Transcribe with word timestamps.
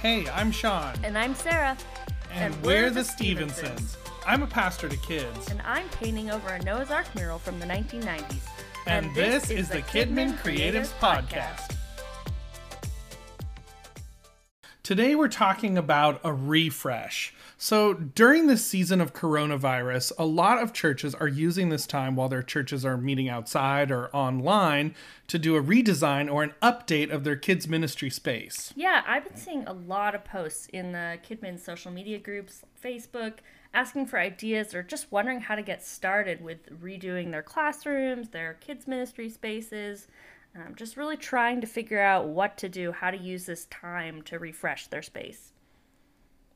Hey, 0.00 0.26
I'm 0.30 0.50
Shaun. 0.50 0.94
And 1.04 1.18
I'm 1.18 1.34
Sarah. 1.34 1.76
And, 2.32 2.56
we're, 2.62 2.88
the 2.88 3.04
Stevensons. 3.04 3.98
I'm 4.26 4.42
a 4.42 4.46
pastor 4.46 4.88
to 4.88 4.96
kids. 4.96 5.50
And 5.50 5.60
I'm 5.60 5.86
painting 5.90 6.30
over 6.30 6.48
a 6.48 6.62
Noah's 6.62 6.90
Ark 6.90 7.04
mural 7.14 7.38
from 7.38 7.60
the 7.60 7.66
1990s. 7.66 8.48
And, 8.86 9.14
this, 9.14 9.50
is 9.50 9.68
the 9.68 9.82
KidMin 9.82 10.38
Creatives 10.38 10.88
Podcast. 11.00 11.76
Today 14.82 15.14
we're 15.14 15.28
talking 15.28 15.76
about 15.76 16.18
a 16.24 16.32
refresh. 16.32 17.34
So, 17.62 17.92
during 17.92 18.46
this 18.46 18.64
season 18.64 19.02
of 19.02 19.12
coronavirus, 19.12 20.12
a 20.16 20.24
lot 20.24 20.62
of 20.62 20.72
churches 20.72 21.14
are 21.14 21.28
using 21.28 21.68
this 21.68 21.86
time 21.86 22.16
while 22.16 22.30
their 22.30 22.42
churches 22.42 22.86
are 22.86 22.96
meeting 22.96 23.28
outside 23.28 23.90
or 23.90 24.08
online 24.16 24.94
to 25.26 25.38
do 25.38 25.56
a 25.56 25.62
redesign 25.62 26.32
or 26.32 26.42
an 26.42 26.54
update 26.62 27.10
of 27.10 27.24
their 27.24 27.36
kids' 27.36 27.68
ministry 27.68 28.08
space. 28.08 28.72
Yeah, 28.76 29.02
I've 29.06 29.24
been 29.24 29.36
seeing 29.36 29.66
a 29.66 29.74
lot 29.74 30.14
of 30.14 30.24
posts 30.24 30.68
in 30.72 30.92
the 30.92 31.18
KidMin 31.22 31.60
social 31.60 31.92
media 31.92 32.18
groups, 32.18 32.62
Facebook, 32.82 33.40
asking 33.74 34.06
for 34.06 34.18
ideas 34.18 34.74
or 34.74 34.82
just 34.82 35.12
wondering 35.12 35.40
how 35.40 35.54
to 35.54 35.62
get 35.62 35.84
started 35.84 36.40
with 36.40 36.80
redoing 36.80 37.30
their 37.30 37.42
classrooms, 37.42 38.30
their 38.30 38.54
kids' 38.54 38.88
ministry 38.88 39.28
spaces. 39.28 40.08
Um, 40.56 40.76
just 40.76 40.96
really 40.96 41.18
trying 41.18 41.60
to 41.60 41.66
figure 41.66 42.00
out 42.00 42.26
what 42.26 42.56
to 42.56 42.70
do, 42.70 42.92
how 42.92 43.10
to 43.10 43.18
use 43.18 43.44
this 43.44 43.66
time 43.66 44.22
to 44.22 44.38
refresh 44.38 44.86
their 44.86 45.02
space. 45.02 45.52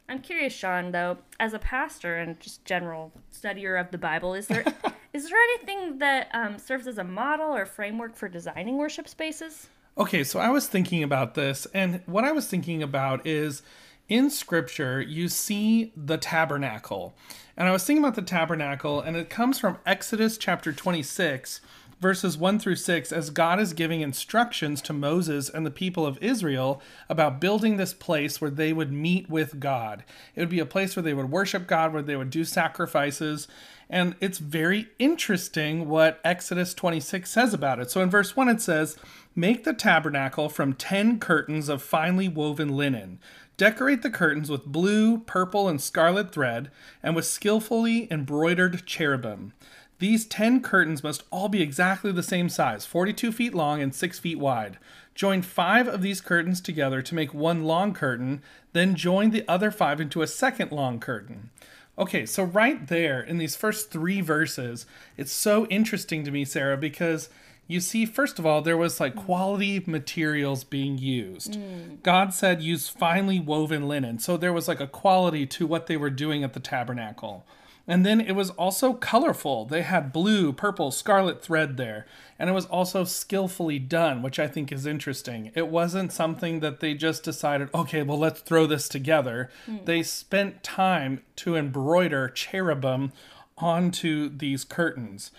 I'm 0.08 0.20
curious, 0.20 0.52
Shaun, 0.52 0.92
though, 0.92 1.18
as 1.40 1.54
a 1.54 1.58
pastor 1.58 2.16
and 2.16 2.38
just 2.38 2.64
general 2.64 3.12
studier 3.32 3.80
of 3.80 3.90
the 3.90 3.98
Bible, 3.98 4.34
is 4.34 4.46
there 4.46 4.64
is 5.12 5.28
there 5.28 5.38
anything 5.38 5.98
that 5.98 6.28
um, 6.34 6.58
serves 6.58 6.86
as 6.86 6.98
a 6.98 7.04
model 7.04 7.54
or 7.54 7.64
framework 7.64 8.14
for 8.14 8.28
designing 8.28 8.76
worship 8.76 9.08
spaces? 9.08 9.68
Okay, 9.96 10.24
so 10.24 10.40
I 10.40 10.50
was 10.50 10.66
thinking 10.66 11.02
about 11.02 11.34
this, 11.34 11.66
and 11.72 12.00
what 12.06 12.24
I 12.24 12.32
was 12.32 12.48
thinking 12.48 12.82
about 12.82 13.26
is 13.26 13.62
in 14.08 14.28
scripture, 14.28 15.00
you 15.00 15.28
see 15.28 15.92
the 15.96 16.18
tabernacle. 16.18 17.14
And 17.56 17.68
I 17.68 17.72
was 17.72 17.84
thinking 17.84 18.04
about 18.04 18.16
the 18.16 18.22
tabernacle, 18.22 19.00
and 19.00 19.16
it 19.16 19.30
comes 19.30 19.58
from 19.58 19.78
Exodus 19.86 20.36
chapter 20.36 20.72
26, 20.72 21.60
verses 22.04 22.36
1 22.36 22.58
through 22.58 22.76
6, 22.76 23.12
as 23.12 23.30
God 23.30 23.58
is 23.58 23.72
giving 23.72 24.02
instructions 24.02 24.82
to 24.82 24.92
Moses 24.92 25.48
and 25.48 25.64
the 25.64 25.70
people 25.70 26.04
of 26.04 26.22
Israel 26.22 26.82
about 27.08 27.40
building 27.40 27.78
this 27.78 27.94
place 27.94 28.42
where 28.42 28.50
they 28.50 28.74
would 28.74 28.92
meet 28.92 29.30
with 29.30 29.58
God. 29.58 30.04
It 30.34 30.40
would 30.40 30.50
be 30.50 30.58
a 30.58 30.66
place 30.66 30.94
where 30.94 31.02
they 31.02 31.14
would 31.14 31.30
worship 31.30 31.66
God, 31.66 31.94
where 31.94 32.02
they 32.02 32.14
would 32.14 32.28
do 32.28 32.44
sacrifices. 32.44 33.48
And 33.88 34.16
it's 34.20 34.36
very 34.36 34.88
interesting 34.98 35.88
what 35.88 36.20
Exodus 36.22 36.74
26 36.74 37.30
says 37.30 37.54
about 37.54 37.80
it. 37.80 37.90
So 37.90 38.02
in 38.02 38.10
verse 38.10 38.36
1, 38.36 38.50
it 38.50 38.60
says, 38.60 38.98
Make 39.34 39.64
the 39.64 39.72
tabernacle 39.72 40.50
from 40.50 40.74
10 40.74 41.18
curtains 41.20 41.70
of 41.70 41.82
finely 41.82 42.28
woven 42.28 42.76
linen. 42.76 43.18
Decorate 43.56 44.02
the 44.02 44.10
curtains 44.10 44.50
with 44.50 44.66
blue, 44.66 45.20
purple, 45.20 45.70
and 45.70 45.80
scarlet 45.80 46.32
thread, 46.32 46.70
and 47.02 47.16
with 47.16 47.24
skillfully 47.24 48.12
embroidered 48.12 48.84
cherubim. 48.84 49.54
These 49.98 50.26
10 50.26 50.60
curtains 50.60 51.02
must 51.02 51.22
all 51.30 51.48
be 51.48 51.62
exactly 51.62 52.12
the 52.12 52.22
same 52.22 52.48
size, 52.48 52.84
42 52.84 53.32
feet 53.32 53.54
long 53.54 53.80
and 53.80 53.94
6 53.94 54.18
feet 54.18 54.38
wide. 54.38 54.78
Join 55.14 55.42
five 55.42 55.86
of 55.86 56.02
these 56.02 56.20
curtains 56.20 56.60
together 56.60 57.00
to 57.02 57.14
make 57.14 57.32
one 57.32 57.64
long 57.64 57.94
curtain, 57.94 58.42
then 58.72 58.96
join 58.96 59.30
the 59.30 59.44
other 59.46 59.70
five 59.70 60.00
into 60.00 60.22
a 60.22 60.26
second 60.26 60.72
long 60.72 60.98
curtain. 60.98 61.50
Okay, 61.96 62.26
so 62.26 62.42
right 62.42 62.88
there 62.88 63.20
in 63.20 63.38
these 63.38 63.54
first 63.54 63.92
three 63.92 64.20
verses, 64.20 64.84
it's 65.16 65.30
so 65.30 65.66
interesting 65.66 66.24
to 66.24 66.32
me, 66.32 66.44
Sarah, 66.44 66.76
because 66.76 67.28
you 67.68 67.80
see, 67.80 68.04
first 68.04 68.40
of 68.40 68.44
all, 68.44 68.60
there 68.60 68.76
was 68.76 68.98
like 68.98 69.14
quality 69.14 69.82
materials 69.86 70.64
being 70.64 70.98
used. 70.98 71.54
Mm. 71.54 72.02
God 72.02 72.34
said 72.34 72.60
use 72.60 72.88
finely 72.88 73.38
woven 73.38 73.88
linen. 73.88 74.18
So 74.18 74.36
there 74.36 74.52
was 74.52 74.66
like 74.66 74.80
a 74.80 74.86
quality 74.86 75.46
to 75.46 75.66
what 75.66 75.86
they 75.86 75.96
were 75.96 76.10
doing 76.10 76.42
at 76.42 76.52
the 76.52 76.60
tabernacle. 76.60 77.46
And 77.86 78.04
then 78.04 78.20
it 78.20 78.32
was 78.32 78.50
also 78.50 78.94
colorful. 78.94 79.66
They 79.66 79.82
had 79.82 80.12
blue, 80.12 80.52
purple, 80.52 80.90
scarlet 80.90 81.42
thread 81.42 81.76
there. 81.76 82.06
And 82.38 82.48
it 82.48 82.54
was 82.54 82.66
also 82.66 83.04
skillfully 83.04 83.78
done, 83.78 84.22
which 84.22 84.38
I 84.38 84.46
think 84.46 84.72
is 84.72 84.86
interesting. 84.86 85.52
It 85.54 85.68
wasn't 85.68 86.12
something 86.12 86.60
that 86.60 86.80
they 86.80 86.94
just 86.94 87.22
decided, 87.22 87.68
okay, 87.74 88.02
well, 88.02 88.18
let's 88.18 88.40
throw 88.40 88.66
this 88.66 88.88
together. 88.88 89.50
Mm. 89.68 89.84
They 89.84 90.02
spent 90.02 90.62
time 90.62 91.22
to 91.36 91.56
embroider 91.56 92.28
cherubim 92.28 93.12
onto 93.58 94.28
these 94.30 94.64
curtains 94.64 95.30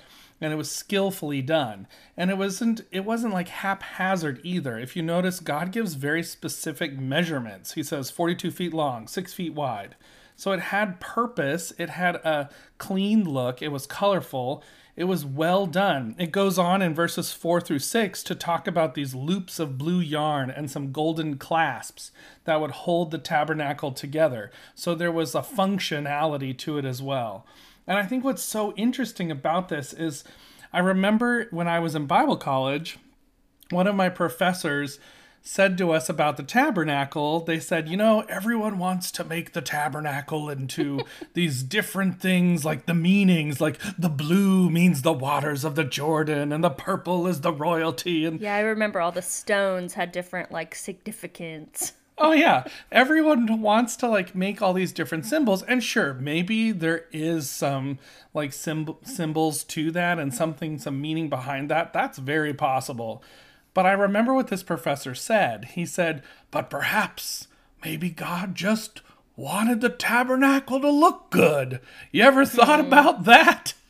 and 0.41 0.51
it 0.51 0.57
was 0.57 0.71
skillfully 0.71 1.41
done 1.41 1.87
and 2.15 2.29
it 2.29 2.37
wasn't 2.37 2.81
it 2.91 3.03
wasn't 3.05 3.33
like 3.33 3.47
haphazard 3.47 4.39
either 4.43 4.77
if 4.77 4.95
you 4.95 5.01
notice 5.01 5.39
god 5.39 5.71
gives 5.71 5.95
very 5.95 6.23
specific 6.23 6.97
measurements 6.97 7.73
he 7.73 7.83
says 7.83 8.09
42 8.09 8.51
feet 8.51 8.73
long 8.73 9.07
6 9.07 9.33
feet 9.33 9.53
wide 9.53 9.95
so 10.35 10.51
it 10.51 10.59
had 10.59 10.99
purpose, 10.99 11.73
it 11.77 11.89
had 11.91 12.15
a 12.17 12.49
clean 12.77 13.23
look, 13.23 13.61
it 13.61 13.69
was 13.69 13.87
colorful, 13.87 14.63
it 14.95 15.05
was 15.05 15.25
well 15.25 15.65
done. 15.65 16.15
It 16.17 16.31
goes 16.31 16.57
on 16.57 16.81
in 16.81 16.95
verses 16.95 17.33
4 17.33 17.59
through 17.59 17.79
6 17.79 18.23
to 18.23 18.35
talk 18.35 18.65
about 18.65 18.95
these 18.95 19.13
loops 19.13 19.59
of 19.59 19.77
blue 19.77 19.99
yarn 19.99 20.49
and 20.49 20.71
some 20.71 20.93
golden 20.93 21.37
clasps 21.37 22.11
that 22.45 22.61
would 22.61 22.71
hold 22.71 23.11
the 23.11 23.17
tabernacle 23.17 23.91
together. 23.91 24.51
So 24.73 24.95
there 24.95 25.11
was 25.11 25.35
a 25.35 25.41
functionality 25.41 26.57
to 26.59 26.77
it 26.77 26.85
as 26.85 27.01
well. 27.01 27.45
And 27.85 27.97
I 27.97 28.03
think 28.03 28.23
what's 28.23 28.43
so 28.43 28.73
interesting 28.73 29.29
about 29.29 29.67
this 29.67 29.91
is 29.91 30.23
I 30.71 30.79
remember 30.79 31.47
when 31.51 31.67
I 31.67 31.79
was 31.79 31.93
in 31.93 32.05
Bible 32.05 32.37
college, 32.37 32.97
one 33.71 33.87
of 33.87 33.95
my 33.95 34.09
professors 34.09 34.99
said 35.47 35.77
to 35.77 35.91
us 35.91 36.09
about 36.09 36.37
the 36.37 36.43
tabernacle, 36.43 37.39
they 37.39 37.59
said, 37.59 37.87
you 37.87 37.95
know, 37.95 38.21
everyone 38.21 38.79
wants 38.79 39.11
to 39.11 39.23
make 39.23 39.53
the 39.53 39.61
tabernacle 39.61 40.49
into 40.49 41.01
these 41.33 41.61
different 41.61 42.19
things, 42.19 42.65
like 42.65 42.87
the 42.87 42.95
meanings, 42.95 43.61
like 43.61 43.79
the 43.97 44.09
blue 44.09 44.69
means 44.71 45.03
the 45.03 45.13
waters 45.13 45.63
of 45.63 45.75
the 45.75 45.83
Jordan, 45.83 46.51
and 46.51 46.63
the 46.63 46.71
purple 46.71 47.27
is 47.27 47.41
the 47.41 47.53
royalty. 47.53 48.25
And 48.25 48.41
yeah, 48.41 48.55
I 48.55 48.61
remember 48.61 48.99
all 48.99 49.11
the 49.11 49.21
stones 49.21 49.93
had 49.93 50.11
different 50.11 50.51
like 50.51 50.73
significance. 50.73 51.93
Oh 52.17 52.31
yeah, 52.31 52.63
everyone 52.91 53.61
wants 53.61 53.95
to 53.97 54.07
like 54.07 54.33
make 54.33 54.61
all 54.61 54.73
these 54.73 54.93
different 54.93 55.25
symbols, 55.25 55.61
and 55.63 55.83
sure, 55.83 56.13
maybe 56.13 56.71
there 56.71 57.05
is 57.11 57.49
some 57.49 57.99
like 58.33 58.51
symbol 58.51 58.99
symbols 59.03 59.63
to 59.65 59.91
that, 59.91 60.17
and 60.17 60.33
something, 60.33 60.79
some 60.79 60.99
meaning 60.99 61.29
behind 61.29 61.69
that. 61.69 61.93
That's 61.93 62.17
very 62.17 62.53
possible. 62.53 63.21
But 63.75 63.85
I 63.85 63.91
remember 63.91 64.33
what 64.33 64.47
this 64.47 64.63
professor 64.63 65.13
said. 65.13 65.65
He 65.73 65.85
said, 65.85 66.23
But 66.49 66.69
perhaps, 66.69 67.49
maybe 67.83 68.09
God 68.09 68.55
just 68.55 69.01
wanted 69.35 69.81
the 69.81 69.89
tabernacle 69.89 70.79
to 70.79 70.89
look 70.89 71.29
good. 71.29 71.81
You 72.09 72.23
ever 72.23 72.45
thought 72.45 72.79
mm. 72.79 72.87
about 72.87 73.25
that? 73.25 73.73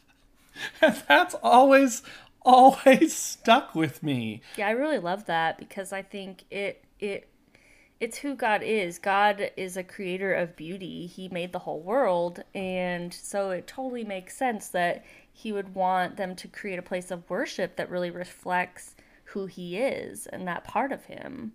And 0.82 1.04
that's 1.10 1.36
always, 1.44 2.02
always 2.42 3.14
stuck 3.14 3.76
with 3.76 4.02
me. 4.02 4.42
Yeah, 4.56 4.70
I 4.70 4.72
really 4.72 5.00
love 5.00 5.26
that 5.26 5.58
because 5.58 5.92
I 5.92 6.02
think 6.02 6.46
it, 6.50 6.82
it, 6.98 7.28
it's 8.00 8.20
who 8.20 8.36
God 8.36 8.64
is. 8.64 8.98
God 8.98 9.52
is 9.58 9.76
a 9.76 9.84
creator 9.84 10.34
of 10.34 10.56
beauty. 10.56 11.08
He 11.08 11.28
made 11.28 11.52
the 11.52 11.60
whole 11.60 11.82
world. 11.82 12.42
And 12.56 13.14
so 13.14 13.52
it 13.52 13.68
totally 13.68 14.06
makes 14.06 14.38
sense 14.38 14.70
that 14.70 15.04
he 15.34 15.52
would 15.52 15.76
want 15.76 16.16
them 16.16 16.38
to 16.38 16.48
create 16.48 16.80
a 16.80 16.82
place 16.82 17.12
of 17.12 17.30
worship 17.30 17.76
that 17.76 17.90
really 17.90 18.10
reflects 18.10 18.95
who 19.36 19.46
he 19.48 19.78
is 19.78 20.28
and 20.28 20.48
that 20.48 20.64
part 20.64 20.94
of 20.94 21.06
him. 21.06 21.52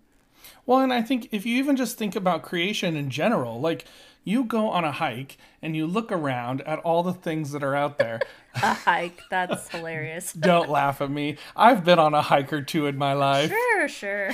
Well, 0.67 0.79
and 0.79 0.93
I 0.93 1.01
think 1.01 1.29
if 1.31 1.47
you 1.47 1.57
even 1.57 1.75
just 1.75 1.97
think 1.97 2.15
about 2.15 2.43
creation 2.43 2.95
in 2.95 3.09
general, 3.09 3.59
like 3.59 3.85
you 4.23 4.43
go 4.43 4.69
on 4.69 4.85
a 4.85 4.91
hike 4.91 5.39
and 5.63 5.75
you 5.75 5.87
look 5.87 6.11
around 6.11 6.61
at 6.61 6.77
all 6.79 7.01
the 7.01 7.13
things 7.13 7.51
that 7.53 7.63
are 7.63 7.75
out 7.75 7.97
there. 7.97 8.21
a 8.55 8.73
hike, 8.75 9.23
that's 9.31 9.67
hilarious. 9.69 10.31
Don't 10.39 10.69
laugh 10.69 11.01
at 11.01 11.09
me. 11.09 11.37
I've 11.55 11.83
been 11.83 11.97
on 11.97 12.13
a 12.13 12.21
hike 12.21 12.53
or 12.53 12.61
two 12.61 12.85
in 12.85 12.97
my 12.97 13.13
life. 13.13 13.49
Sure, 13.49 13.89
sure. 13.89 14.31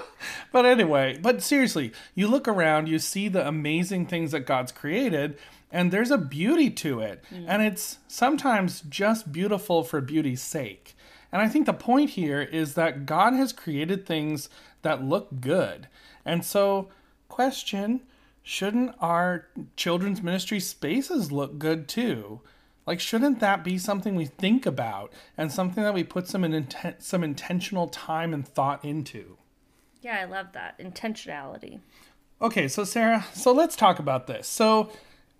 but 0.52 0.66
anyway, 0.66 1.18
but 1.20 1.42
seriously, 1.42 1.92
you 2.14 2.28
look 2.28 2.46
around, 2.46 2.88
you 2.88 2.98
see 2.98 3.28
the 3.28 3.48
amazing 3.48 4.04
things 4.04 4.32
that 4.32 4.40
God's 4.40 4.70
created, 4.70 5.38
and 5.70 5.90
there's 5.90 6.10
a 6.10 6.18
beauty 6.18 6.68
to 6.68 7.00
it. 7.00 7.24
Mm. 7.32 7.46
And 7.48 7.62
it's 7.62 8.00
sometimes 8.06 8.82
just 8.82 9.32
beautiful 9.32 9.82
for 9.82 10.02
beauty's 10.02 10.42
sake. 10.42 10.94
And 11.32 11.40
I 11.40 11.48
think 11.48 11.66
the 11.66 11.72
point 11.72 12.10
here 12.10 12.42
is 12.42 12.74
that 12.74 13.06
God 13.06 13.32
has 13.32 13.52
created 13.52 14.06
things 14.06 14.48
that 14.82 15.02
look 15.02 15.40
good. 15.40 15.88
And 16.24 16.44
so, 16.44 16.88
question 17.28 18.02
shouldn't 18.42 18.94
our 19.00 19.46
children's 19.76 20.22
ministry 20.22 20.60
spaces 20.60 21.32
look 21.32 21.58
good 21.58 21.88
too? 21.88 22.40
Like, 22.86 23.00
shouldn't 23.00 23.38
that 23.40 23.62
be 23.62 23.78
something 23.78 24.16
we 24.16 24.26
think 24.26 24.66
about 24.66 25.12
and 25.38 25.52
something 25.52 25.84
that 25.84 25.94
we 25.94 26.02
put 26.02 26.26
some, 26.26 26.42
inten- 26.42 27.00
some 27.00 27.22
intentional 27.22 27.86
time 27.88 28.34
and 28.34 28.46
thought 28.46 28.84
into? 28.84 29.38
Yeah, 30.00 30.18
I 30.20 30.24
love 30.24 30.48
that. 30.54 30.78
Intentionality. 30.78 31.78
Okay, 32.40 32.66
so 32.66 32.82
Sarah, 32.82 33.24
so 33.32 33.52
let's 33.52 33.76
talk 33.76 34.00
about 34.00 34.26
this. 34.26 34.48
So, 34.48 34.90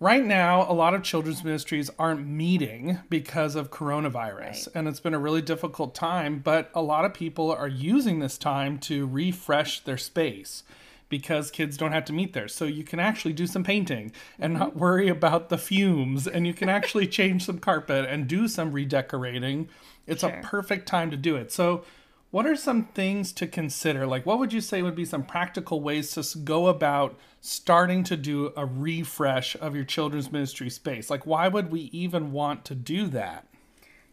Right 0.03 0.25
now, 0.25 0.69
a 0.69 0.75
lot 0.75 0.95
of 0.95 1.05
children's 1.05 1.45
ministries 1.45 1.89
aren't 1.97 2.27
meeting 2.27 2.99
because 3.09 3.55
of 3.55 3.71
coronavirus, 3.71 4.41
right. 4.41 4.67
and 4.75 4.89
it's 4.89 4.99
been 4.99 5.15
a 5.15 5.19
really 5.21 5.43
difficult 5.43 5.95
time. 5.95 6.41
But 6.41 6.73
a 6.75 6.83
lot 6.83 7.05
of 7.05 7.15
people 7.15 7.53
are 7.53 7.69
using 7.69 8.19
this 8.19 8.37
time 8.37 8.79
to 8.79 9.07
refresh 9.07 9.79
their 9.79 9.97
space 9.97 10.65
because 11.09 11.53
kids 11.53 11.77
don't 11.77 11.93
have 11.93 12.05
to 12.07 12.13
meet 12.13 12.33
there. 12.33 12.49
So 12.49 12.65
you 12.65 12.83
can 12.83 12.99
actually 12.99 13.33
do 13.33 13.47
some 13.47 13.63
painting 13.63 14.11
and 14.41 14.55
not 14.55 14.71
mm-hmm. 14.71 14.81
worry 14.81 15.09
about 15.09 15.51
the 15.51 15.59
fumes 15.59 16.27
and 16.27 16.49
you 16.49 16.53
can 16.53 16.69
actually 16.79 17.07
change 17.07 17.47
some 17.47 17.61
carpet 17.61 18.05
and 18.05 18.27
do 18.27 18.49
some 18.49 18.73
redecorating. 18.73 19.69
It's 20.09 20.23
Sure. 20.23 20.31
a 20.31 20.43
perfect 20.43 20.89
time 20.89 21.13
to 21.13 21.17
do 21.17 21.37
it. 21.37 21.53
So 21.53 21.85
what 22.33 22.47
are 22.47 22.57
some 22.57 22.87
things 22.87 23.31
to 23.35 23.47
consider? 23.47 24.07
Like 24.07 24.27
what 24.27 24.41
would 24.41 24.53
you 24.53 24.63
say 24.63 24.83
would 24.83 24.97
be 24.97 25.05
some 25.05 25.23
practical 25.23 25.81
ways 25.81 26.11
to 26.13 26.39
go 26.39 26.67
about 26.67 27.17
starting 27.41 28.03
to 28.05 28.17
do 28.17 28.53
a 28.57 28.65
refresh 28.67 29.55
of 29.61 29.77
your 29.77 29.85
children's 29.85 30.33
ministry 30.33 30.71
space? 30.71 31.11
Like 31.11 31.27
why 31.27 31.47
would 31.47 31.71
we 31.71 31.83
even 31.93 32.33
want 32.33 32.65
to 32.65 32.75
do 32.75 33.07
that? 33.09 33.47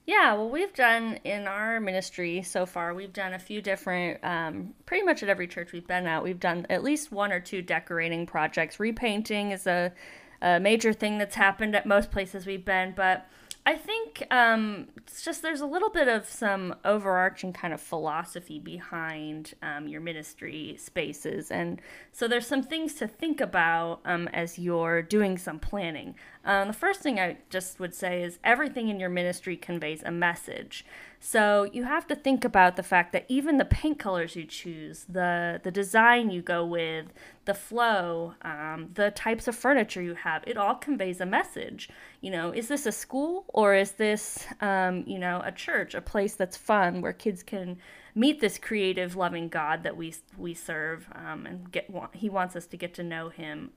Yeah, 0.06 0.33
well, 0.33 0.50
we've 0.50 0.74
done 0.74 1.19
in 1.24 1.48
our 1.48 1.80
ministry 1.80 2.42
so 2.42 2.66
far, 2.66 2.94
we've 2.94 3.13
done 3.13 3.33
a 3.33 3.39
few 3.39 3.62
different, 3.62 4.21
um, 4.24 4.74
pretty 4.86 5.06
much 5.06 5.24
at 5.24 5.30
every 5.30 5.48
church 5.48 5.71
we've 5.71 5.88
been 5.88 6.07
at, 6.07 6.24
we've 6.24 6.39
done 6.39 6.66
at 6.69 6.83
least 6.83 7.12
one 7.12 7.31
or 7.31 7.39
two 7.39 7.62
decorating 7.62 8.25
projects. 8.25 8.80
Repainting 8.80 9.51
is 9.51 9.66
a, 9.66 9.94
a 10.42 10.60
major 10.60 10.94
thing 10.94 11.19
that's 11.19 11.36
happened 11.36 11.75
at 11.75 11.86
most 11.86 12.12
places 12.12 12.45
we've 12.45 12.66
been, 12.66 12.94
but 12.98 13.30
I 13.65 13.75
think 13.75 14.25
um, 14.31 14.88
it's 14.97 15.23
just 15.23 15.41
there's 15.41 15.61
a 15.61 15.65
little 15.65 15.89
bit 15.89 16.07
of 16.07 16.25
some 16.25 16.75
overarching 16.85 17.53
kind 17.53 17.73
of 17.73 17.81
philosophy 17.81 18.57
behind 18.57 19.53
um, 19.61 19.88
your 19.88 20.01
ministry 20.01 20.75
spaces. 20.79 21.51
And 21.51 21.81
so 22.11 22.27
there's 22.27 22.47
some 22.47 22.63
things 22.63 22.95
to 22.95 23.07
think 23.07 23.41
about 23.41 24.00
um, 24.06 24.27
as 24.29 24.57
you're 24.57 25.01
doing 25.01 25.38
some 25.38 25.59
planning. 25.59 26.15
Um, 26.45 26.68
the 26.68 26.74
first 26.74 27.01
thing 27.01 27.19
I 27.19 27.38
just 27.50 27.80
would 27.80 27.94
say 27.94 28.24
is 28.24 28.39
everything 28.44 28.88
in 28.88 29.00
your 29.00 29.09
ministry 29.09 29.57
conveys 29.57 30.01
a 30.03 30.12
message. 30.12 30.86
So 31.19 31.69
you 31.74 31.83
have 31.83 32.07
to 32.07 32.15
think 32.15 32.45
about 32.45 32.77
the 32.77 32.83
fact 32.83 33.12
that 33.12 33.25
even 33.27 33.57
the 33.57 33.65
paint 33.65 34.00
colors 34.00 34.38
you 34.38 34.45
choose, 34.45 35.06
the 35.09 35.59
the 35.62 35.69
design 35.71 36.30
you 36.30 36.41
go 36.41 36.65
with, 36.65 37.07
the 37.44 37.53
flow, 37.53 38.36
um, 38.41 38.91
the 38.94 39.12
types 39.12 39.50
of 39.50 39.56
furniture 39.56 40.01
you 40.01 40.13
have, 40.13 40.44
it 40.47 40.56
all 40.56 40.75
conveys 40.75 41.19
a 41.19 41.25
message. 41.25 41.89
You 42.21 42.31
know, 42.31 42.51
is 42.51 42.69
this 42.69 42.85
a 42.85 42.92
school 42.94 43.44
or 43.50 43.75
is 43.75 43.92
this, 43.94 44.45
um, 44.62 45.03
you 45.06 45.19
know, 45.19 45.42
a 45.44 45.51
church, 45.51 45.94
a 45.94 46.01
place 46.01 46.35
that's 46.35 46.56
fun 46.56 47.01
where 47.01 47.13
kids 47.13 47.44
can 47.44 47.77
meet 48.15 48.39
this 48.39 48.57
creative, 48.57 49.18
loving 49.18 49.50
God 49.50 49.83
that 49.83 49.97
we 49.97 50.13
we 50.38 50.53
serve, 50.53 51.09
um, 51.13 51.45
and 51.45 51.69
get 51.69 51.89
He 52.13 52.30
wants 52.30 52.56
us 52.56 52.65
to 52.68 52.77
get 52.77 52.94
to 52.94 53.03
know 53.03 53.27
Him. 53.27 53.71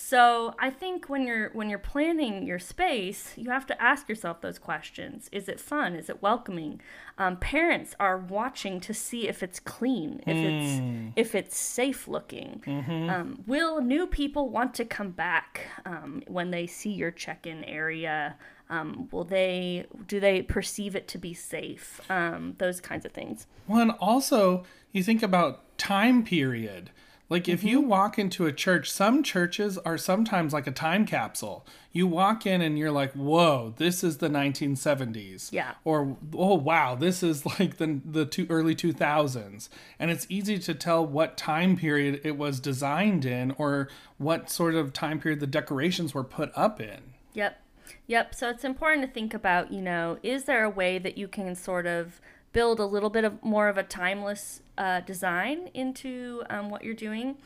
So 0.00 0.54
I 0.60 0.70
think 0.70 1.08
when 1.08 1.26
you're 1.26 1.50
when 1.50 1.68
you're 1.68 1.78
planning 1.80 2.44
your 2.44 2.60
space, 2.60 3.32
you 3.36 3.50
have 3.50 3.66
to 3.66 3.82
ask 3.82 4.08
yourself 4.08 4.40
those 4.40 4.56
questions: 4.56 5.28
Is 5.32 5.48
it 5.48 5.58
fun? 5.58 5.96
Is 5.96 6.08
it 6.08 6.22
welcoming? 6.22 6.80
Um, 7.18 7.36
parents 7.36 7.96
are 7.98 8.16
watching 8.16 8.78
to 8.78 8.94
see 8.94 9.26
if 9.26 9.42
it's 9.42 9.58
clean, 9.58 10.22
if 10.24 10.36
it's 10.36 11.12
if 11.16 11.34
it's 11.34 11.58
safe 11.58 12.06
looking. 12.06 12.62
Um, 13.10 13.42
will 13.48 13.80
new 13.80 14.06
people 14.06 14.50
want 14.50 14.72
to 14.74 14.84
come 14.84 15.10
back 15.10 15.66
um, 15.84 16.22
when 16.28 16.52
they 16.52 16.68
see 16.68 16.92
your 16.92 17.10
check-in 17.10 17.64
area? 17.64 18.36
Um, 18.70 19.08
will 19.10 19.24
they 19.24 19.86
do 20.06 20.20
they 20.20 20.42
perceive 20.42 20.94
it 20.94 21.08
to 21.08 21.18
be 21.18 21.34
safe? 21.34 22.00
Um, 22.08 22.54
those 22.58 22.80
kinds 22.80 23.04
of 23.04 23.10
things. 23.10 23.48
Well, 23.66 23.80
and 23.80 23.90
also 23.98 24.64
you 24.92 25.02
think 25.02 25.24
about 25.24 25.76
time 25.76 26.22
period. 26.22 26.90
Like 27.30 27.48
if 27.48 27.62
you 27.62 27.80
Mm-hmm. 27.80 27.88
walk 27.90 28.18
into 28.18 28.46
a 28.46 28.52
church, 28.52 28.90
some 28.90 29.22
churches 29.22 29.76
are 29.78 29.98
sometimes 29.98 30.52
like 30.52 30.66
a 30.66 30.70
time 30.72 31.04
capsule. 31.04 31.66
You 31.92 32.06
walk 32.06 32.46
in 32.46 32.62
and 32.62 32.78
you're 32.78 32.90
like, 32.90 33.12
"Whoa, 33.12 33.74
this 33.76 34.02
is 34.02 34.18
the 34.18 34.28
1970s." 34.28 35.52
Yeah. 35.52 35.74
Or, 35.84 36.16
"Oh, 36.34 36.54
wow, 36.54 36.94
this 36.94 37.22
is 37.22 37.44
like 37.60 37.76
the 37.76 38.00
the 38.04 38.24
two, 38.24 38.46
early 38.48 38.74
2000s." 38.74 39.68
And 39.98 40.10
it's 40.10 40.26
easy 40.30 40.58
to 40.60 40.74
tell 40.74 41.04
what 41.04 41.36
time 41.36 41.76
period 41.76 42.20
it 42.24 42.38
was 42.38 42.60
designed 42.60 43.24
in 43.24 43.50
or 43.58 43.88
what 44.16 44.50
sort 44.50 44.74
of 44.74 44.92
time 44.92 45.20
period 45.20 45.40
the 45.40 45.46
decorations 45.46 46.14
were 46.14 46.24
put 46.24 46.50
up 46.56 46.80
in. 46.80 47.14
Yep. 47.34 47.60
Yep. 48.06 48.34
So 48.34 48.48
it's 48.48 48.64
important 48.64 49.06
to 49.06 49.12
think 49.12 49.34
about, 49.34 49.70
you 49.72 49.82
know, 49.82 50.18
is 50.22 50.44
there 50.44 50.64
a 50.64 50.70
way 50.70 50.98
that 50.98 51.18
you 51.18 51.28
can 51.28 51.54
sort 51.54 51.86
of 51.86 52.20
build 52.52 52.80
a 52.80 52.86
little 52.86 53.10
bit 53.10 53.24
of 53.24 53.42
more 53.44 53.68
of 53.68 53.76
a 53.76 53.82
timeless 53.82 54.62
uh, 54.78 55.00
design 55.00 55.68
into 55.74 56.42
um, 56.48 56.70
what 56.70 56.82
you're 56.82 56.94
doing? 56.94 57.36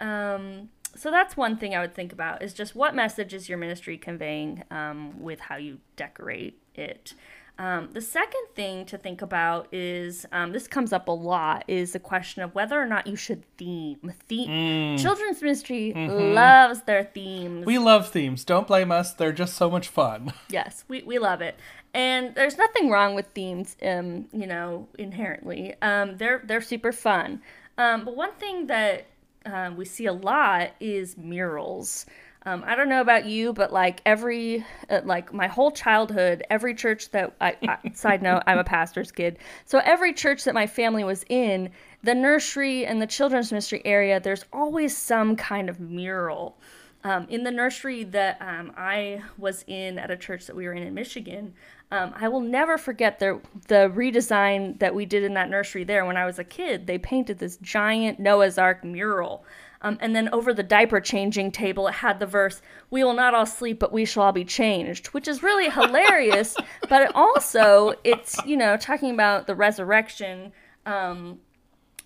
Um, 0.00 0.70
so 0.96 1.10
that's 1.10 1.36
one 1.36 1.56
thing 1.56 1.74
I 1.74 1.80
would 1.80 1.94
think 1.94 2.12
about 2.12 2.42
is 2.42 2.52
just 2.52 2.74
what 2.74 2.94
message 2.94 3.32
is 3.32 3.48
your 3.48 3.58
ministry 3.58 3.96
conveying 3.96 4.64
um, 4.70 5.22
with 5.22 5.40
how 5.40 5.56
you 5.56 5.78
decorate 5.96 6.60
it. 6.74 7.14
Um, 7.58 7.90
the 7.92 8.00
second 8.00 8.46
thing 8.54 8.86
to 8.86 8.98
think 8.98 9.22
about 9.22 9.68
is 9.72 10.26
um, 10.32 10.52
this 10.52 10.66
comes 10.66 10.92
up 10.92 11.06
a 11.08 11.12
lot 11.12 11.64
is 11.68 11.92
the 11.92 12.00
question 12.00 12.42
of 12.42 12.54
whether 12.54 12.80
or 12.80 12.86
not 12.86 13.06
you 13.06 13.14
should 13.14 13.44
theme. 13.56 14.12
theme. 14.26 14.98
Children's 14.98 15.40
ministry 15.40 15.92
loves 15.94 16.82
their 16.82 17.04
themes. 17.04 17.66
We 17.66 17.78
love 17.78 18.08
themes. 18.08 18.44
Don't 18.44 18.66
blame 18.66 18.90
us. 18.90 19.12
They're 19.12 19.32
just 19.32 19.54
so 19.54 19.70
much 19.70 19.88
fun. 19.88 20.32
Yes, 20.48 20.84
we, 20.88 21.02
we 21.02 21.18
love 21.18 21.40
it. 21.40 21.56
And 21.94 22.34
there's 22.34 22.58
nothing 22.58 22.90
wrong 22.90 23.14
with 23.14 23.26
themes, 23.28 23.76
um, 23.82 24.26
you 24.32 24.46
know, 24.46 24.88
inherently. 24.98 25.74
Um, 25.80 26.16
they're 26.16 26.42
they're 26.44 26.60
super 26.60 26.92
fun. 26.92 27.40
Um, 27.78 28.04
but 28.04 28.16
one 28.16 28.32
thing 28.32 28.66
that 28.66 29.06
um, 29.46 29.76
we 29.76 29.84
see 29.84 30.06
a 30.06 30.12
lot 30.12 30.70
is 30.80 31.16
murals. 31.16 32.06
Um, 32.44 32.64
I 32.66 32.74
don't 32.74 32.88
know 32.88 33.00
about 33.00 33.26
you, 33.26 33.52
but 33.52 33.72
like 33.72 34.02
every, 34.04 34.64
uh, 34.90 35.02
like 35.04 35.32
my 35.32 35.46
whole 35.46 35.70
childhood, 35.70 36.42
every 36.50 36.74
church 36.74 37.10
that 37.12 37.36
I, 37.40 37.56
I 37.62 37.90
side 37.92 38.20
note, 38.20 38.42
I'm 38.46 38.58
a 38.58 38.64
pastor's 38.64 39.12
kid. 39.12 39.38
So 39.64 39.80
every 39.84 40.12
church 40.12 40.42
that 40.44 40.54
my 40.54 40.66
family 40.66 41.04
was 41.04 41.24
in, 41.28 41.70
the 42.02 42.14
nursery 42.14 42.84
and 42.84 43.00
the 43.00 43.06
children's 43.06 43.52
ministry 43.52 43.80
area, 43.84 44.18
there's 44.18 44.44
always 44.52 44.96
some 44.96 45.36
kind 45.36 45.68
of 45.68 45.78
mural. 45.78 46.58
Um, 47.04 47.26
in 47.28 47.42
the 47.42 47.50
nursery 47.50 48.04
that 48.04 48.40
um, 48.40 48.72
I 48.76 49.22
was 49.36 49.64
in 49.66 49.98
at 49.98 50.10
a 50.10 50.16
church 50.16 50.46
that 50.46 50.54
we 50.54 50.66
were 50.66 50.72
in 50.72 50.84
in 50.84 50.94
Michigan, 50.94 51.52
um, 51.90 52.12
I 52.16 52.28
will 52.28 52.40
never 52.40 52.78
forget 52.78 53.18
the 53.18 53.40
the 53.66 53.92
redesign 53.94 54.78
that 54.78 54.94
we 54.94 55.04
did 55.04 55.24
in 55.24 55.34
that 55.34 55.50
nursery 55.50 55.82
there. 55.82 56.04
When 56.04 56.16
I 56.16 56.24
was 56.24 56.38
a 56.38 56.44
kid, 56.44 56.86
they 56.86 56.98
painted 56.98 57.38
this 57.38 57.56
giant 57.56 58.20
Noah's 58.20 58.56
Ark 58.56 58.84
mural. 58.84 59.44
Um, 59.82 59.98
and 60.00 60.14
then 60.14 60.28
over 60.30 60.54
the 60.54 60.62
diaper 60.62 61.00
changing 61.00 61.50
table, 61.50 61.88
it 61.88 61.94
had 61.94 62.20
the 62.20 62.26
verse, 62.26 62.62
We 62.90 63.04
will 63.04 63.14
not 63.14 63.34
all 63.34 63.46
sleep, 63.46 63.78
but 63.78 63.92
we 63.92 64.04
shall 64.04 64.22
all 64.24 64.32
be 64.32 64.44
changed, 64.44 65.08
which 65.08 65.28
is 65.28 65.42
really 65.42 65.68
hilarious. 65.68 66.56
but 66.88 67.02
it 67.02 67.10
also, 67.14 67.94
it's, 68.04 68.38
you 68.46 68.56
know, 68.56 68.76
talking 68.76 69.10
about 69.12 69.46
the 69.46 69.54
resurrection 69.54 70.52
um, 70.86 71.40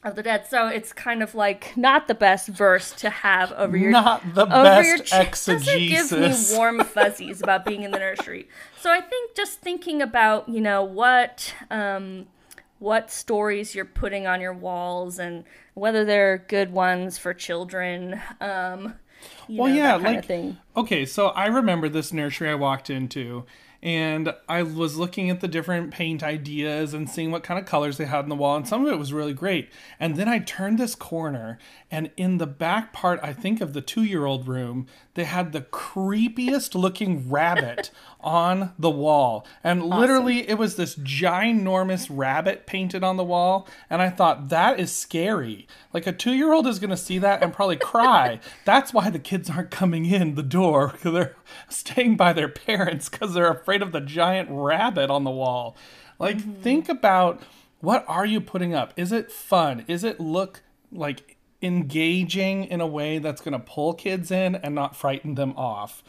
of 0.02 0.14
the 0.16 0.22
dead. 0.22 0.46
So 0.46 0.68
it's 0.68 0.92
kind 0.92 1.22
of 1.22 1.34
like 1.34 1.76
not 1.76 2.08
the 2.08 2.14
best 2.14 2.48
verse 2.48 2.92
to 2.92 3.10
have 3.10 3.52
over 3.52 3.76
your 3.76 3.90
Not 3.90 4.22
the 4.34 4.42
over 4.42 4.62
best 4.62 4.88
your 4.88 4.98
ch- 4.98 5.44
Doesn't 5.44 5.64
give 5.64 6.12
me 6.12 6.34
warm 6.56 6.82
fuzzies 6.82 7.42
about 7.42 7.64
being 7.64 7.82
in 7.82 7.90
the 7.90 7.98
nursery. 7.98 8.48
So 8.80 8.90
I 8.90 9.00
think 9.00 9.34
just 9.34 9.60
thinking 9.60 10.00
about 10.00 10.48
you 10.48 10.60
know 10.60 10.82
what 10.82 11.54
um, 11.70 12.26
what 12.78 13.10
stories 13.10 13.74
you're 13.74 13.84
putting 13.84 14.26
on 14.26 14.40
your 14.40 14.52
walls 14.52 15.18
and 15.18 15.44
whether 15.74 16.04
they're 16.04 16.38
good 16.48 16.72
ones 16.72 17.18
for 17.18 17.32
children. 17.34 18.20
Um, 18.40 18.94
Well, 19.48 19.68
know, 19.72 19.74
yeah, 19.76 19.94
like 19.96 20.18
of 20.18 20.24
thing. 20.26 20.58
okay, 20.76 21.06
so 21.06 21.28
I 21.28 21.46
remember 21.46 21.88
this 21.88 22.12
nursery 22.12 22.50
I 22.50 22.54
walked 22.54 22.90
into, 22.90 23.44
and 23.82 24.32
I 24.48 24.62
was 24.62 24.96
looking 24.96 25.30
at 25.30 25.40
the 25.40 25.48
different 25.48 25.90
paint 25.90 26.22
ideas 26.22 26.92
and 26.94 27.08
seeing 27.08 27.30
what 27.30 27.42
kind 27.42 27.58
of 27.58 27.66
colors 27.66 27.96
they 27.96 28.04
had 28.04 28.20
on 28.20 28.28
the 28.28 28.34
wall, 28.36 28.56
and 28.56 28.68
some 28.68 28.84
of 28.84 28.92
it 28.92 28.98
was 28.98 29.12
really 29.12 29.32
great. 29.34 29.70
And 29.98 30.16
then 30.16 30.28
I 30.28 30.38
turned 30.38 30.78
this 30.78 30.94
corner, 30.94 31.58
and 31.90 32.10
in 32.16 32.38
the 32.38 32.46
back 32.46 32.92
part, 32.92 33.20
I 33.22 33.32
think 33.32 33.60
of 33.60 33.72
the 33.72 33.80
two-year-old 33.80 34.48
room, 34.48 34.86
they 35.14 35.24
had 35.24 35.52
the 35.52 35.60
creepiest 35.60 36.74
looking 36.74 37.30
rabbit 37.30 37.90
on 38.20 38.72
the 38.78 38.90
wall, 38.90 39.46
and 39.62 39.84
literally 39.84 40.48
it 40.48 40.58
was 40.58 40.74
this 40.74 40.96
ginormous 40.96 42.08
rabbit 42.10 42.66
painted 42.66 43.04
on 43.04 43.16
the 43.16 43.24
wall, 43.24 43.68
and 43.88 44.02
I 44.02 44.10
thought 44.10 44.48
that 44.48 44.80
is 44.80 44.92
scary. 44.92 45.68
Like 45.92 46.06
a 46.06 46.12
two-year-old 46.12 46.66
is 46.66 46.80
gonna 46.80 46.96
see 46.96 47.18
that 47.18 47.42
and 47.42 47.52
probably 47.52 47.76
cry. 47.76 48.40
That's 48.64 48.92
why 48.92 49.10
the 49.10 49.18
kids 49.18 49.48
aren't 49.50 49.70
coming 49.70 50.06
in 50.06 50.34
the 50.34 50.42
door 50.42 50.94
they're 51.02 51.36
staying 51.68 52.16
by 52.16 52.32
their 52.32 52.48
parents 52.48 53.08
because 53.08 53.34
they're 53.34 53.50
afraid 53.50 53.82
of 53.82 53.92
the 53.92 54.00
giant 54.00 54.48
rabbit 54.50 55.10
on 55.10 55.24
the 55.24 55.30
wall. 55.30 55.76
Like, 56.18 56.38
mm-hmm. 56.38 56.62
think 56.62 56.88
about 56.88 57.42
what 57.80 58.04
are 58.08 58.26
you 58.26 58.40
putting 58.40 58.74
up? 58.74 58.92
Is 58.96 59.12
it 59.12 59.30
fun? 59.30 59.84
Is 59.86 60.02
it 60.02 60.18
look 60.18 60.62
like 60.90 61.35
engaging 61.62 62.64
in 62.64 62.80
a 62.80 62.86
way 62.86 63.18
that's 63.18 63.40
going 63.40 63.52
to 63.52 63.58
pull 63.58 63.94
kids 63.94 64.30
in 64.30 64.54
and 64.56 64.74
not 64.74 64.96
frighten 64.96 65.34
them 65.34 65.52
off? 65.56 66.02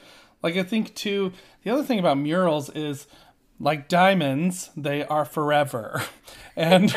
Like, 0.44 0.56
I 0.56 0.63
think 0.63 0.96
too, 0.96 1.34
the 1.63 1.72
other 1.72 1.84
thing 1.84 2.00
about 2.00 2.18
murals 2.18 2.70
is 2.70 3.08
like 3.60 3.88
diamonds, 3.88 4.70
they 4.75 5.04
are 5.06 5.25
forever. 5.25 6.04
And 6.56 6.92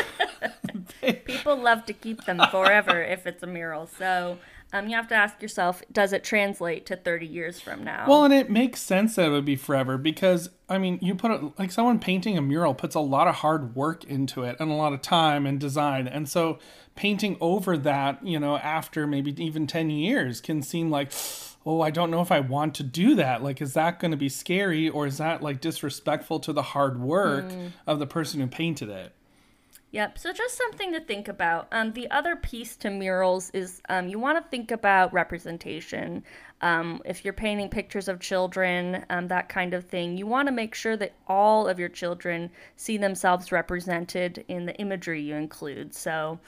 People 1.26 1.56
love 1.56 1.84
to 1.84 1.92
keep 1.92 2.24
them 2.24 2.40
forever 2.50 3.02
if 3.04 3.26
it's 3.26 3.42
a 3.42 3.46
mural. 3.46 3.86
So 3.86 4.38
um, 4.72 4.88
you 4.88 4.96
have 4.96 5.08
to 5.08 5.14
ask 5.14 5.42
yourself, 5.42 5.82
does 5.92 6.12
it 6.12 6.24
translate 6.24 6.86
to 6.86 6.96
30 6.96 7.26
years 7.26 7.60
from 7.60 7.84
now? 7.84 8.06
Well, 8.08 8.24
and 8.24 8.32
it 8.32 8.48
makes 8.48 8.80
sense 8.80 9.16
that 9.16 9.26
it 9.26 9.30
would 9.30 9.44
be 9.44 9.56
forever 9.56 9.98
because 9.98 10.48
I 10.68 10.78
mean, 10.78 10.98
you 11.02 11.14
put 11.14 11.32
it 11.32 11.58
like 11.58 11.72
someone 11.72 11.98
painting 11.98 12.38
a 12.38 12.42
mural 12.42 12.74
puts 12.74 12.94
a 12.94 13.00
lot 13.00 13.26
of 13.26 13.36
hard 13.36 13.74
work 13.74 14.04
into 14.04 14.44
it 14.44 14.56
and 14.60 14.70
a 14.70 14.74
lot 14.74 14.92
of 14.92 15.02
time 15.02 15.44
and 15.44 15.58
design, 15.58 16.06
and 16.06 16.28
so 16.28 16.58
painting 17.00 17.34
over 17.40 17.78
that, 17.78 18.22
you 18.22 18.38
know, 18.38 18.58
after 18.58 19.06
maybe 19.06 19.32
even 19.42 19.66
10 19.66 19.88
years 19.88 20.38
can 20.38 20.60
seem 20.60 20.90
like, 20.90 21.10
oh, 21.64 21.80
I 21.80 21.88
don't 21.88 22.10
know 22.10 22.20
if 22.20 22.30
I 22.30 22.40
want 22.40 22.74
to 22.74 22.82
do 22.82 23.14
that. 23.14 23.42
Like, 23.42 23.62
is 23.62 23.72
that 23.72 24.00
going 24.00 24.10
to 24.10 24.18
be 24.18 24.28
scary 24.28 24.90
or 24.90 25.06
is 25.06 25.16
that 25.16 25.42
like 25.42 25.62
disrespectful 25.62 26.40
to 26.40 26.52
the 26.52 26.60
hard 26.60 27.00
work 27.00 27.46
mm. 27.46 27.72
of 27.86 28.00
the 28.00 28.06
person 28.06 28.38
who 28.38 28.46
painted 28.48 28.90
it? 28.90 29.14
Yep. 29.92 30.18
So 30.18 30.34
just 30.34 30.58
something 30.58 30.92
to 30.92 31.00
think 31.00 31.28
about. 31.28 31.68
Um, 31.72 31.94
the 31.94 32.08
other 32.10 32.36
piece 32.36 32.76
to 32.76 32.90
murals 32.90 33.50
is 33.54 33.80
um, 33.88 34.06
you 34.06 34.18
want 34.18 34.36
to 34.36 34.50
think 34.50 34.70
about 34.70 35.10
representation. 35.14 36.22
Um, 36.60 37.00
if 37.06 37.24
you're 37.24 37.32
painting 37.32 37.70
pictures 37.70 38.08
of 38.08 38.20
children, 38.20 39.06
um, 39.08 39.26
that 39.28 39.48
kind 39.48 39.72
of 39.72 39.86
thing, 39.86 40.18
you 40.18 40.26
want 40.26 40.48
to 40.48 40.52
make 40.52 40.74
sure 40.74 40.98
that 40.98 41.14
all 41.26 41.66
of 41.66 41.78
your 41.78 41.88
children 41.88 42.50
see 42.76 42.98
themselves 42.98 43.50
represented 43.52 44.44
in 44.48 44.66
the 44.66 44.74
imagery 44.76 45.22
you 45.22 45.34
include. 45.34 45.94
So 45.94 46.38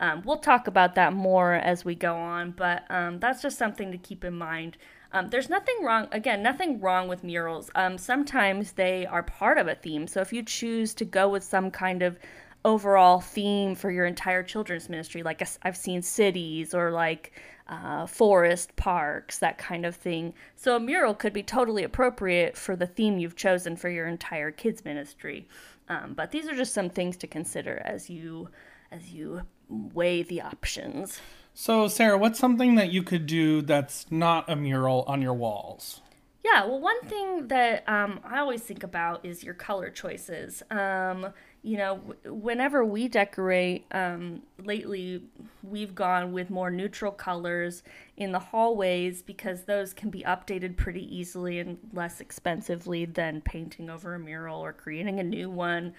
um, 0.00 0.22
we'll 0.24 0.38
talk 0.38 0.66
about 0.66 0.94
that 0.94 1.12
more 1.12 1.54
as 1.54 1.84
we 1.84 1.94
go 1.94 2.14
on, 2.14 2.52
but 2.52 2.84
um, 2.90 3.18
that's 3.18 3.42
just 3.42 3.58
something 3.58 3.90
to 3.92 3.98
keep 3.98 4.24
in 4.24 4.34
mind. 4.34 4.76
Um, 5.12 5.30
there's 5.30 5.48
nothing 5.48 5.82
wrong, 5.82 6.08
again, 6.12 6.42
nothing 6.42 6.80
wrong 6.80 7.08
with 7.08 7.24
murals. 7.24 7.70
Um, 7.74 7.96
sometimes 7.96 8.72
they 8.72 9.06
are 9.06 9.22
part 9.22 9.58
of 9.58 9.66
a 9.66 9.74
theme. 9.74 10.06
So 10.06 10.20
if 10.20 10.32
you 10.32 10.42
choose 10.42 10.92
to 10.94 11.04
go 11.04 11.28
with 11.28 11.42
some 11.42 11.70
kind 11.70 12.02
of 12.02 12.18
overall 12.64 13.20
theme 13.20 13.74
for 13.74 13.90
your 13.90 14.06
entire 14.06 14.42
children's 14.42 14.88
ministry. 14.88 15.22
Like 15.22 15.42
I've 15.62 15.76
seen 15.76 16.02
cities 16.02 16.74
or 16.74 16.90
like 16.90 17.32
uh, 17.68 18.06
forest 18.06 18.74
parks, 18.76 19.38
that 19.38 19.58
kind 19.58 19.86
of 19.86 19.94
thing. 19.94 20.34
So 20.56 20.76
a 20.76 20.80
mural 20.80 21.14
could 21.14 21.32
be 21.32 21.42
totally 21.42 21.84
appropriate 21.84 22.56
for 22.56 22.76
the 22.76 22.86
theme 22.86 23.18
you've 23.18 23.36
chosen 23.36 23.76
for 23.76 23.88
your 23.88 24.06
entire 24.06 24.50
kids 24.50 24.84
ministry. 24.84 25.48
Um, 25.88 26.14
but 26.14 26.30
these 26.30 26.48
are 26.48 26.56
just 26.56 26.74
some 26.74 26.90
things 26.90 27.16
to 27.18 27.26
consider 27.26 27.80
as 27.84 28.10
you 28.10 28.48
as 28.90 29.10
you 29.12 29.42
weigh 29.68 30.22
the 30.22 30.40
options. 30.40 31.20
So 31.54 31.88
Sarah, 31.88 32.18
what's 32.18 32.38
something 32.38 32.76
that 32.76 32.92
you 32.92 33.02
could 33.02 33.26
do 33.26 33.62
that's 33.62 34.06
not 34.10 34.48
a 34.48 34.56
mural 34.56 35.04
on 35.08 35.22
your 35.22 35.34
walls? 35.34 36.00
Yeah, 36.44 36.64
well, 36.64 36.80
one 36.80 37.00
thing 37.02 37.48
that 37.48 37.86
um, 37.88 38.20
I 38.24 38.38
always 38.38 38.62
think 38.62 38.82
about 38.82 39.26
is 39.26 39.42
your 39.42 39.54
color 39.54 39.90
choices. 39.90 40.62
Um, 40.70 41.32
you 41.62 41.76
know, 41.76 41.96
whenever 42.24 42.84
we 42.84 43.08
decorate, 43.08 43.84
um, 43.90 44.42
lately 44.62 45.24
we've 45.62 45.94
gone 45.94 46.32
with 46.32 46.48
more 46.48 46.70
neutral 46.70 47.10
colors 47.10 47.82
in 48.16 48.32
the 48.32 48.38
hallways 48.38 49.20
because 49.20 49.64
those 49.64 49.92
can 49.92 50.10
be 50.10 50.22
updated 50.22 50.76
pretty 50.76 51.14
easily 51.14 51.58
and 51.58 51.76
less 51.92 52.20
expensively 52.20 53.04
than 53.04 53.40
painting 53.40 53.90
over 53.90 54.14
a 54.14 54.18
mural 54.18 54.60
or 54.60 54.72
creating 54.72 55.18
a 55.18 55.24
new 55.24 55.50
one. 55.50 55.92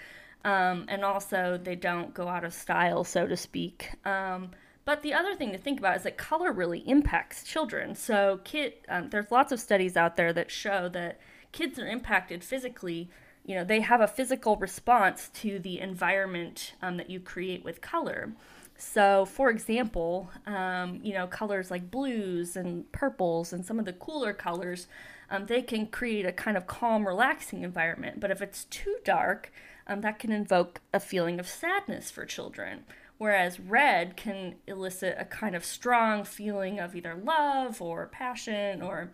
Um, 0.45 0.85
and 0.87 1.03
also, 1.03 1.59
they 1.61 1.75
don't 1.75 2.13
go 2.13 2.27
out 2.27 2.43
of 2.43 2.53
style, 2.53 3.03
so 3.03 3.27
to 3.27 3.35
speak. 3.35 3.91
Um, 4.05 4.51
but 4.85 5.01
the 5.01 5.13
other 5.13 5.35
thing 5.35 5.51
to 5.51 5.57
think 5.57 5.79
about 5.79 5.97
is 5.97 6.03
that 6.03 6.17
color 6.17 6.51
really 6.51 6.79
impacts 6.87 7.43
children. 7.43 7.93
So, 7.95 8.39
kid, 8.43 8.73
um, 8.87 9.09
there's 9.09 9.31
lots 9.31 9.51
of 9.51 9.59
studies 9.59 9.97
out 9.97 10.15
there 10.15 10.31
that 10.33 10.49
show 10.49 10.89
that 10.89 11.19
kids 11.51 11.77
are 11.77 11.87
impacted 11.87 12.43
physically 12.43 13.09
you 13.49 13.55
know 13.55 13.63
they 13.63 13.81
have 13.81 13.99
a 13.99 14.07
physical 14.07 14.55
response 14.57 15.29
to 15.29 15.57
the 15.57 15.79
environment 15.79 16.73
um, 16.83 16.97
that 16.97 17.09
you 17.09 17.19
create 17.19 17.63
with 17.63 17.81
color 17.81 18.31
so 18.77 19.25
for 19.25 19.49
example 19.49 20.29
um, 20.45 20.99
you 21.03 21.13
know 21.13 21.25
colors 21.25 21.71
like 21.71 21.89
blues 21.89 22.55
and 22.55 22.89
purples 22.91 23.51
and 23.51 23.65
some 23.65 23.79
of 23.79 23.85
the 23.85 23.93
cooler 23.93 24.33
colors 24.33 24.87
um, 25.31 25.47
they 25.47 25.63
can 25.63 25.87
create 25.87 26.25
a 26.25 26.31
kind 26.31 26.57
of 26.57 26.67
calm 26.67 27.07
relaxing 27.07 27.63
environment 27.63 28.19
but 28.19 28.29
if 28.29 28.39
it's 28.39 28.65
too 28.65 28.97
dark 29.03 29.51
um, 29.89 30.01
that 30.01 30.19
can 30.19 30.31
invoke 30.31 30.79
a 30.93 30.99
feeling 30.99 31.39
of 31.39 31.47
sadness 31.47 32.09
for 32.09 32.25
children 32.25 32.85
whereas 33.17 33.59
red 33.59 34.15
can 34.15 34.55
elicit 34.65 35.15
a 35.19 35.25
kind 35.25 35.55
of 35.55 35.63
strong 35.63 36.23
feeling 36.23 36.79
of 36.79 36.95
either 36.95 37.15
love 37.15 37.81
or 37.81 38.07
passion 38.07 38.81
or 38.81 39.11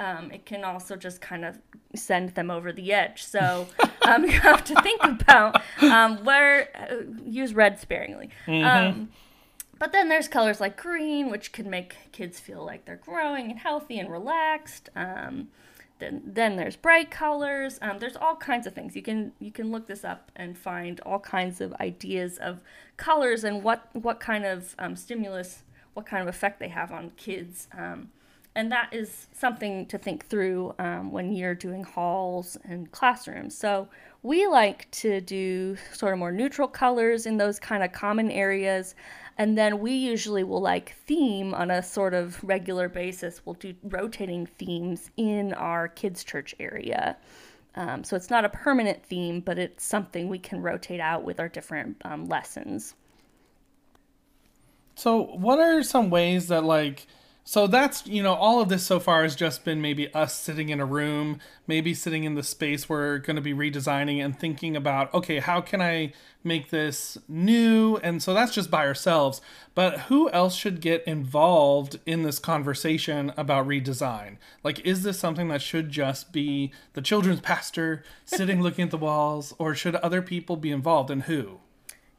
um, 0.00 0.30
it 0.30 0.46
can 0.46 0.64
also 0.64 0.96
just 0.96 1.20
kind 1.20 1.44
of 1.44 1.58
send 1.94 2.30
them 2.30 2.50
over 2.50 2.72
the 2.72 2.92
edge. 2.92 3.24
So 3.24 3.66
um, 4.02 4.24
you 4.24 4.30
have 4.30 4.64
to 4.64 4.80
think 4.82 5.02
about 5.02 5.60
um, 5.82 6.24
where 6.24 6.68
uh, 6.76 7.02
use 7.24 7.52
red 7.52 7.80
sparingly. 7.80 8.30
Mm-hmm. 8.46 8.64
Um, 8.64 9.08
but 9.78 9.92
then 9.92 10.08
there's 10.08 10.28
colors 10.28 10.60
like 10.60 10.76
green, 10.76 11.30
which 11.30 11.52
can 11.52 11.70
make 11.70 11.96
kids 12.12 12.38
feel 12.38 12.64
like 12.64 12.84
they're 12.84 12.96
growing 12.96 13.50
and 13.50 13.58
healthy 13.58 13.98
and 13.98 14.10
relaxed. 14.10 14.88
Um, 14.94 15.48
then, 15.98 16.22
then 16.24 16.56
there's 16.56 16.76
bright 16.76 17.10
colors. 17.10 17.78
Um, 17.82 17.98
there's 17.98 18.16
all 18.16 18.36
kinds 18.36 18.66
of 18.66 18.74
things. 18.74 18.94
You 18.94 19.02
can 19.02 19.32
you 19.40 19.50
can 19.50 19.70
look 19.70 19.86
this 19.86 20.04
up 20.04 20.30
and 20.36 20.56
find 20.56 21.00
all 21.00 21.18
kinds 21.18 21.60
of 21.60 21.72
ideas 21.74 22.38
of 22.38 22.60
colors 22.96 23.44
and 23.44 23.62
what 23.62 23.88
what 23.94 24.20
kind 24.20 24.44
of 24.44 24.74
stimulus, 24.94 25.62
what 25.94 26.06
kind 26.06 26.22
of 26.22 26.28
effect 26.28 26.60
they 26.60 26.68
have 26.68 26.92
on 26.92 27.10
kids. 27.16 27.68
Um, 27.76 28.10
and 28.54 28.72
that 28.72 28.92
is 28.92 29.28
something 29.32 29.86
to 29.86 29.98
think 29.98 30.26
through 30.26 30.74
um, 30.80 31.12
when 31.12 31.32
you're 31.32 31.54
doing 31.54 31.84
halls 31.84 32.56
and 32.64 32.90
classrooms. 32.90 33.56
So 33.56 33.88
we 34.24 34.48
like 34.48 34.90
to 34.90 35.20
do 35.20 35.76
sort 35.92 36.12
of 36.12 36.18
more 36.18 36.32
neutral 36.32 36.66
colors 36.66 37.26
in 37.26 37.36
those 37.36 37.60
kind 37.60 37.84
of 37.84 37.92
common 37.92 38.32
areas. 38.32 38.96
And 39.38 39.56
then 39.56 39.78
we 39.78 39.92
usually 39.92 40.42
will 40.42 40.60
like 40.60 40.96
theme 41.06 41.54
on 41.54 41.70
a 41.70 41.80
sort 41.80 42.12
of 42.12 42.42
regular 42.42 42.88
basis. 42.88 43.40
We'll 43.44 43.54
do 43.54 43.74
rotating 43.84 44.46
themes 44.46 45.10
in 45.16 45.54
our 45.54 45.86
kids' 45.86 46.24
church 46.24 46.56
area. 46.58 47.16
Um, 47.76 48.02
so 48.02 48.16
it's 48.16 48.30
not 48.30 48.44
a 48.44 48.48
permanent 48.48 49.04
theme, 49.04 49.40
but 49.40 49.56
it's 49.56 49.84
something 49.84 50.28
we 50.28 50.40
can 50.40 50.60
rotate 50.60 50.98
out 50.98 51.22
with 51.22 51.38
our 51.38 51.48
different 51.48 51.96
um, 52.04 52.26
lessons. 52.26 52.94
So, 54.96 55.22
what 55.22 55.60
are 55.60 55.84
some 55.84 56.10
ways 56.10 56.48
that, 56.48 56.64
like, 56.64 57.06
so 57.48 57.66
that's, 57.66 58.06
you 58.06 58.22
know, 58.22 58.34
all 58.34 58.60
of 58.60 58.68
this 58.68 58.84
so 58.84 59.00
far 59.00 59.22
has 59.22 59.34
just 59.34 59.64
been 59.64 59.80
maybe 59.80 60.12
us 60.12 60.38
sitting 60.38 60.68
in 60.68 60.80
a 60.80 60.84
room, 60.84 61.40
maybe 61.66 61.94
sitting 61.94 62.24
in 62.24 62.34
the 62.34 62.42
space 62.42 62.90
we're 62.90 63.16
going 63.16 63.36
to 63.36 63.40
be 63.40 63.54
redesigning 63.54 64.22
and 64.22 64.38
thinking 64.38 64.76
about, 64.76 65.14
okay, 65.14 65.38
how 65.38 65.62
can 65.62 65.80
I 65.80 66.12
make 66.44 66.68
this 66.68 67.16
new? 67.26 67.96
And 68.02 68.22
so 68.22 68.34
that's 68.34 68.52
just 68.52 68.70
by 68.70 68.84
ourselves. 68.86 69.40
But 69.74 69.98
who 70.00 70.28
else 70.28 70.56
should 70.56 70.82
get 70.82 71.02
involved 71.06 71.98
in 72.04 72.22
this 72.22 72.38
conversation 72.38 73.32
about 73.34 73.66
redesign? 73.66 74.36
Like, 74.62 74.80
is 74.80 75.02
this 75.02 75.18
something 75.18 75.48
that 75.48 75.62
should 75.62 75.88
just 75.88 76.34
be 76.34 76.70
the 76.92 77.00
children's 77.00 77.40
pastor 77.40 78.04
sitting 78.26 78.60
looking 78.60 78.84
at 78.84 78.90
the 78.90 78.98
walls, 78.98 79.54
or 79.58 79.74
should 79.74 79.94
other 79.94 80.20
people 80.20 80.56
be 80.56 80.70
involved 80.70 81.10
and 81.10 81.22
who? 81.22 81.60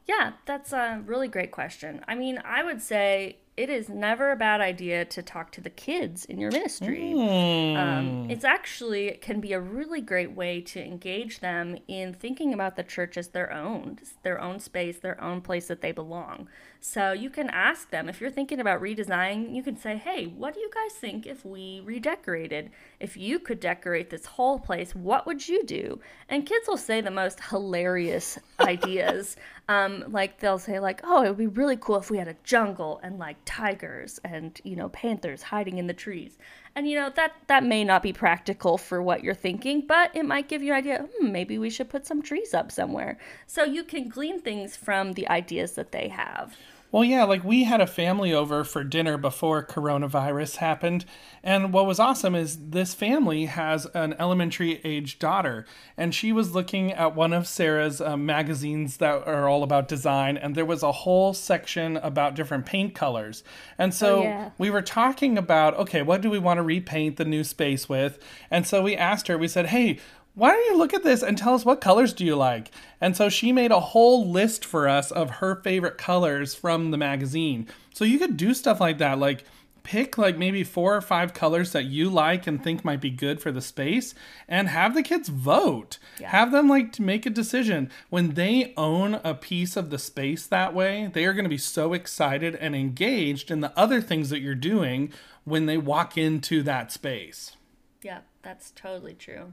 Yeah, 0.08 0.32
that's 0.44 0.72
a 0.72 1.00
really 1.06 1.28
great 1.28 1.52
question. 1.52 2.04
I 2.08 2.16
mean, 2.16 2.42
I 2.44 2.64
would 2.64 2.82
say 2.82 3.36
it 3.56 3.68
is 3.68 3.88
never 3.88 4.30
a 4.30 4.36
bad 4.36 4.60
idea 4.60 5.04
to 5.04 5.22
talk 5.22 5.52
to 5.52 5.60
the 5.60 5.70
kids 5.70 6.24
in 6.24 6.38
your 6.38 6.50
ministry. 6.50 7.12
Mm. 7.14 7.76
Um, 7.76 8.30
it's 8.30 8.44
actually 8.44 9.08
it 9.08 9.20
can 9.20 9.40
be 9.40 9.52
a 9.52 9.60
really 9.60 10.00
great 10.00 10.32
way 10.32 10.60
to 10.62 10.82
engage 10.82 11.40
them 11.40 11.76
in 11.88 12.14
thinking 12.14 12.54
about 12.54 12.76
the 12.76 12.82
church 12.82 13.16
as 13.16 13.28
their 13.28 13.52
own, 13.52 13.98
their 14.22 14.40
own 14.40 14.60
space, 14.60 14.98
their 14.98 15.20
own 15.20 15.40
place 15.40 15.68
that 15.68 15.82
they 15.82 15.92
belong. 15.92 16.48
So 16.82 17.12
you 17.12 17.28
can 17.28 17.50
ask 17.50 17.90
them 17.90 18.08
if 18.08 18.22
you're 18.22 18.30
thinking 18.30 18.58
about 18.58 18.80
redesigning, 18.80 19.54
you 19.54 19.62
can 19.62 19.76
say, 19.76 19.98
"Hey, 19.98 20.26
what 20.26 20.54
do 20.54 20.60
you 20.60 20.70
guys 20.72 20.94
think 20.94 21.26
if 21.26 21.44
we 21.44 21.82
redecorated? 21.84 22.70
If 22.98 23.18
you 23.18 23.38
could 23.38 23.60
decorate 23.60 24.08
this 24.08 24.24
whole 24.24 24.58
place, 24.58 24.94
what 24.94 25.26
would 25.26 25.46
you 25.46 25.62
do?" 25.64 26.00
And 26.30 26.46
kids 26.46 26.66
will 26.66 26.78
say 26.78 27.02
the 27.02 27.10
most 27.10 27.38
hilarious 27.50 28.38
ideas. 28.60 29.36
Um, 29.68 30.04
like 30.08 30.38
they'll 30.38 30.58
say, 30.58 30.80
like, 30.80 31.02
"Oh, 31.04 31.22
it 31.22 31.28
would 31.28 31.36
be 31.36 31.46
really 31.46 31.76
cool 31.76 31.96
if 31.96 32.10
we 32.10 32.16
had 32.16 32.28
a 32.28 32.36
jungle 32.44 32.98
and 33.02 33.18
like 33.18 33.36
tigers 33.44 34.18
and 34.24 34.58
you 34.64 34.74
know 34.74 34.88
panthers 34.88 35.42
hiding 35.42 35.76
in 35.76 35.86
the 35.86 35.94
trees." 35.94 36.38
And 36.74 36.88
you 36.88 36.96
know 36.96 37.10
that 37.10 37.34
that 37.48 37.64
may 37.64 37.84
not 37.84 38.02
be 38.02 38.12
practical 38.12 38.78
for 38.78 39.02
what 39.02 39.24
you're 39.24 39.34
thinking, 39.34 39.84
but 39.86 40.14
it 40.14 40.24
might 40.24 40.48
give 40.48 40.62
you 40.62 40.72
an 40.72 40.78
idea. 40.78 41.06
Hmm, 41.18 41.32
maybe 41.32 41.58
we 41.58 41.70
should 41.70 41.90
put 41.90 42.06
some 42.06 42.22
trees 42.22 42.54
up 42.54 42.70
somewhere. 42.70 43.18
So 43.46 43.64
you 43.64 43.84
can 43.84 44.08
glean 44.08 44.40
things 44.40 44.76
from 44.76 45.12
the 45.12 45.28
ideas 45.28 45.72
that 45.72 45.92
they 45.92 46.08
have. 46.08 46.56
Well, 46.92 47.04
yeah, 47.04 47.22
like 47.22 47.44
we 47.44 47.64
had 47.64 47.80
a 47.80 47.86
family 47.86 48.32
over 48.32 48.64
for 48.64 48.82
dinner 48.82 49.16
before 49.16 49.64
coronavirus 49.64 50.56
happened. 50.56 51.04
And 51.42 51.72
what 51.72 51.86
was 51.86 52.00
awesome 52.00 52.34
is 52.34 52.70
this 52.70 52.94
family 52.94 53.46
has 53.46 53.86
an 53.94 54.14
elementary 54.18 54.80
age 54.82 55.18
daughter. 55.20 55.66
And 55.96 56.14
she 56.14 56.32
was 56.32 56.52
looking 56.52 56.92
at 56.92 57.14
one 57.14 57.32
of 57.32 57.46
Sarah's 57.46 58.00
uh, 58.00 58.16
magazines 58.16 58.96
that 58.96 59.26
are 59.26 59.48
all 59.48 59.62
about 59.62 59.86
design. 59.86 60.36
And 60.36 60.56
there 60.56 60.64
was 60.64 60.82
a 60.82 60.90
whole 60.90 61.32
section 61.32 61.96
about 61.98 62.34
different 62.34 62.66
paint 62.66 62.94
colors. 62.94 63.44
And 63.78 63.94
so 63.94 64.18
oh, 64.18 64.22
yeah. 64.22 64.50
we 64.58 64.68
were 64.68 64.82
talking 64.82 65.38
about, 65.38 65.76
okay, 65.76 66.02
what 66.02 66.20
do 66.20 66.28
we 66.28 66.40
want 66.40 66.58
to 66.58 66.62
repaint 66.62 67.18
the 67.18 67.24
new 67.24 67.44
space 67.44 67.88
with? 67.88 68.18
And 68.50 68.66
so 68.66 68.82
we 68.82 68.96
asked 68.96 69.28
her, 69.28 69.38
we 69.38 69.48
said, 69.48 69.66
hey, 69.66 70.00
why 70.34 70.50
don't 70.50 70.66
you 70.66 70.76
look 70.78 70.94
at 70.94 71.02
this 71.02 71.22
and 71.22 71.36
tell 71.36 71.54
us 71.54 71.64
what 71.64 71.80
colors 71.80 72.12
do 72.12 72.24
you 72.24 72.36
like? 72.36 72.70
And 73.00 73.16
so 73.16 73.28
she 73.28 73.52
made 73.52 73.72
a 73.72 73.80
whole 73.80 74.30
list 74.30 74.64
for 74.64 74.88
us 74.88 75.10
of 75.10 75.30
her 75.30 75.56
favorite 75.56 75.98
colors 75.98 76.54
from 76.54 76.90
the 76.90 76.96
magazine. 76.96 77.66
So 77.94 78.04
you 78.04 78.18
could 78.18 78.36
do 78.36 78.54
stuff 78.54 78.80
like 78.80 78.98
that, 78.98 79.18
like 79.18 79.44
pick 79.82 80.18
like 80.18 80.36
maybe 80.36 80.62
four 80.62 80.94
or 80.94 81.00
five 81.00 81.34
colors 81.34 81.72
that 81.72 81.84
you 81.86 82.08
like 82.08 82.46
and 82.46 82.62
think 82.62 82.84
might 82.84 83.00
be 83.00 83.10
good 83.10 83.40
for 83.40 83.50
the 83.50 83.60
space 83.60 84.14
and 84.46 84.68
have 84.68 84.94
the 84.94 85.02
kids 85.02 85.28
vote. 85.28 85.98
Yeah. 86.20 86.30
Have 86.30 86.52
them 86.52 86.68
like 86.68 86.92
to 86.92 87.02
make 87.02 87.26
a 87.26 87.30
decision. 87.30 87.90
When 88.08 88.34
they 88.34 88.72
own 88.76 89.20
a 89.24 89.34
piece 89.34 89.76
of 89.76 89.90
the 89.90 89.98
space 89.98 90.46
that 90.46 90.74
way, 90.74 91.10
they 91.12 91.24
are 91.24 91.32
going 91.32 91.44
to 91.44 91.50
be 91.50 91.58
so 91.58 91.92
excited 91.92 92.54
and 92.54 92.76
engaged 92.76 93.50
in 93.50 93.60
the 93.60 93.76
other 93.76 94.00
things 94.00 94.30
that 94.30 94.40
you're 94.40 94.54
doing 94.54 95.12
when 95.44 95.66
they 95.66 95.78
walk 95.78 96.16
into 96.16 96.62
that 96.62 96.92
space. 96.92 97.56
Yeah, 98.02 98.20
that's 98.42 98.70
totally 98.70 99.14
true. 99.14 99.52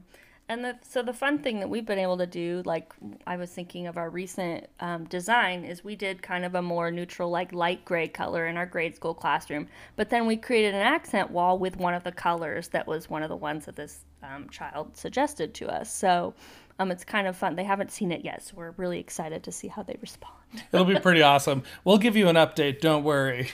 And 0.50 0.64
the, 0.64 0.76
so 0.88 1.02
the 1.02 1.12
fun 1.12 1.38
thing 1.38 1.60
that 1.60 1.68
we've 1.68 1.84
been 1.84 1.98
able 1.98 2.16
to 2.18 2.26
do, 2.26 2.62
like 2.64 2.94
I 3.26 3.36
was 3.36 3.50
thinking 3.50 3.86
of 3.86 3.98
our 3.98 4.08
recent 4.08 4.66
um, 4.80 5.04
design, 5.04 5.64
is 5.64 5.84
we 5.84 5.94
did 5.94 6.22
kind 6.22 6.44
of 6.44 6.54
a 6.54 6.62
more 6.62 6.90
neutral, 6.90 7.28
like 7.28 7.52
light 7.52 7.84
gray 7.84 8.08
color 8.08 8.46
in 8.46 8.56
our 8.56 8.64
grade 8.64 8.96
school 8.96 9.12
classroom. 9.12 9.68
But 9.96 10.08
then 10.08 10.26
we 10.26 10.36
created 10.36 10.74
an 10.74 10.80
accent 10.80 11.30
wall 11.30 11.58
with 11.58 11.76
one 11.76 11.92
of 11.92 12.02
the 12.02 12.12
colors 12.12 12.68
that 12.68 12.86
was 12.86 13.10
one 13.10 13.22
of 13.22 13.28
the 13.28 13.36
ones 13.36 13.66
that 13.66 13.76
this 13.76 14.00
um, 14.22 14.48
child 14.48 14.96
suggested 14.96 15.52
to 15.54 15.68
us. 15.68 15.92
So 15.92 16.32
um, 16.78 16.90
it's 16.90 17.04
kind 17.04 17.26
of 17.26 17.36
fun. 17.36 17.54
They 17.54 17.64
haven't 17.64 17.90
seen 17.90 18.10
it 18.10 18.24
yet, 18.24 18.42
so 18.42 18.54
we're 18.56 18.72
really 18.78 19.00
excited 19.00 19.42
to 19.42 19.52
see 19.52 19.68
how 19.68 19.82
they 19.82 19.96
respond. 20.00 20.34
It'll 20.72 20.86
be 20.86 20.98
pretty 20.98 21.22
awesome. 21.22 21.62
We'll 21.84 21.98
give 21.98 22.16
you 22.16 22.28
an 22.28 22.36
update. 22.36 22.80
Don't 22.80 23.04
worry. 23.04 23.50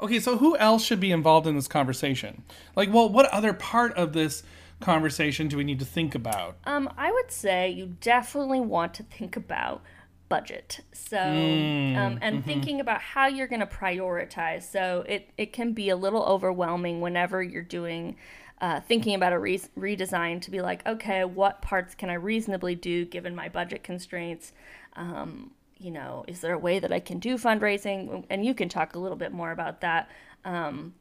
Okay, 0.00 0.20
so 0.20 0.36
who 0.36 0.56
else 0.56 0.84
should 0.84 1.00
be 1.00 1.12
involved 1.12 1.46
in 1.46 1.54
this 1.54 1.68
conversation? 1.68 2.42
Like, 2.76 2.92
well, 2.92 3.08
what 3.08 3.26
other 3.26 3.52
part 3.52 3.92
of 3.94 4.12
this? 4.12 4.42
Conversation 4.84 5.48
do 5.48 5.56
we 5.56 5.64
need 5.64 5.78
to 5.78 5.84
think 5.84 6.14
about? 6.14 6.56
Um, 6.64 6.92
I 6.96 7.10
would 7.10 7.30
say 7.30 7.70
you 7.70 7.96
definitely 8.00 8.60
want 8.60 8.94
to 8.94 9.02
think 9.02 9.36
about 9.36 9.82
budget. 10.28 10.80
So, 10.92 11.16
mm, 11.16 11.96
um, 11.96 12.18
and 12.20 12.38
mm-hmm. 12.38 12.46
thinking 12.46 12.80
about 12.80 13.00
how 13.00 13.26
you're 13.26 13.46
going 13.46 13.60
to 13.60 13.66
prioritize. 13.66 14.62
So 14.62 15.04
it, 15.08 15.30
it 15.36 15.52
can 15.52 15.72
be 15.72 15.90
a 15.90 15.96
little 15.96 16.22
overwhelming 16.24 17.00
whenever 17.00 17.42
you're 17.42 17.62
doing, 17.62 18.16
uh, 18.60 18.80
thinking 18.80 19.14
about 19.14 19.32
a 19.32 19.38
re- 19.38 19.58
redesign 19.78 20.40
to 20.42 20.50
be 20.50 20.60
like, 20.60 20.86
okay, 20.86 21.24
what 21.24 21.62
parts 21.62 21.94
can 21.94 22.10
I 22.10 22.14
reasonably 22.14 22.74
do 22.74 23.04
given 23.04 23.34
my 23.34 23.48
budget 23.48 23.82
constraints? 23.82 24.52
Um, 24.96 25.52
you 25.78 25.90
know, 25.90 26.24
is 26.26 26.40
there 26.40 26.54
a 26.54 26.58
way 26.58 26.78
that 26.78 26.92
I 26.92 27.00
can 27.00 27.18
do 27.18 27.36
fundraising? 27.36 28.24
And 28.30 28.44
you 28.44 28.54
can 28.54 28.68
talk 28.68 28.94
a 28.94 28.98
little 28.98 29.18
bit 29.18 29.32
more 29.32 29.50
about 29.50 29.80
that. 29.82 30.08
Um, 30.44 30.94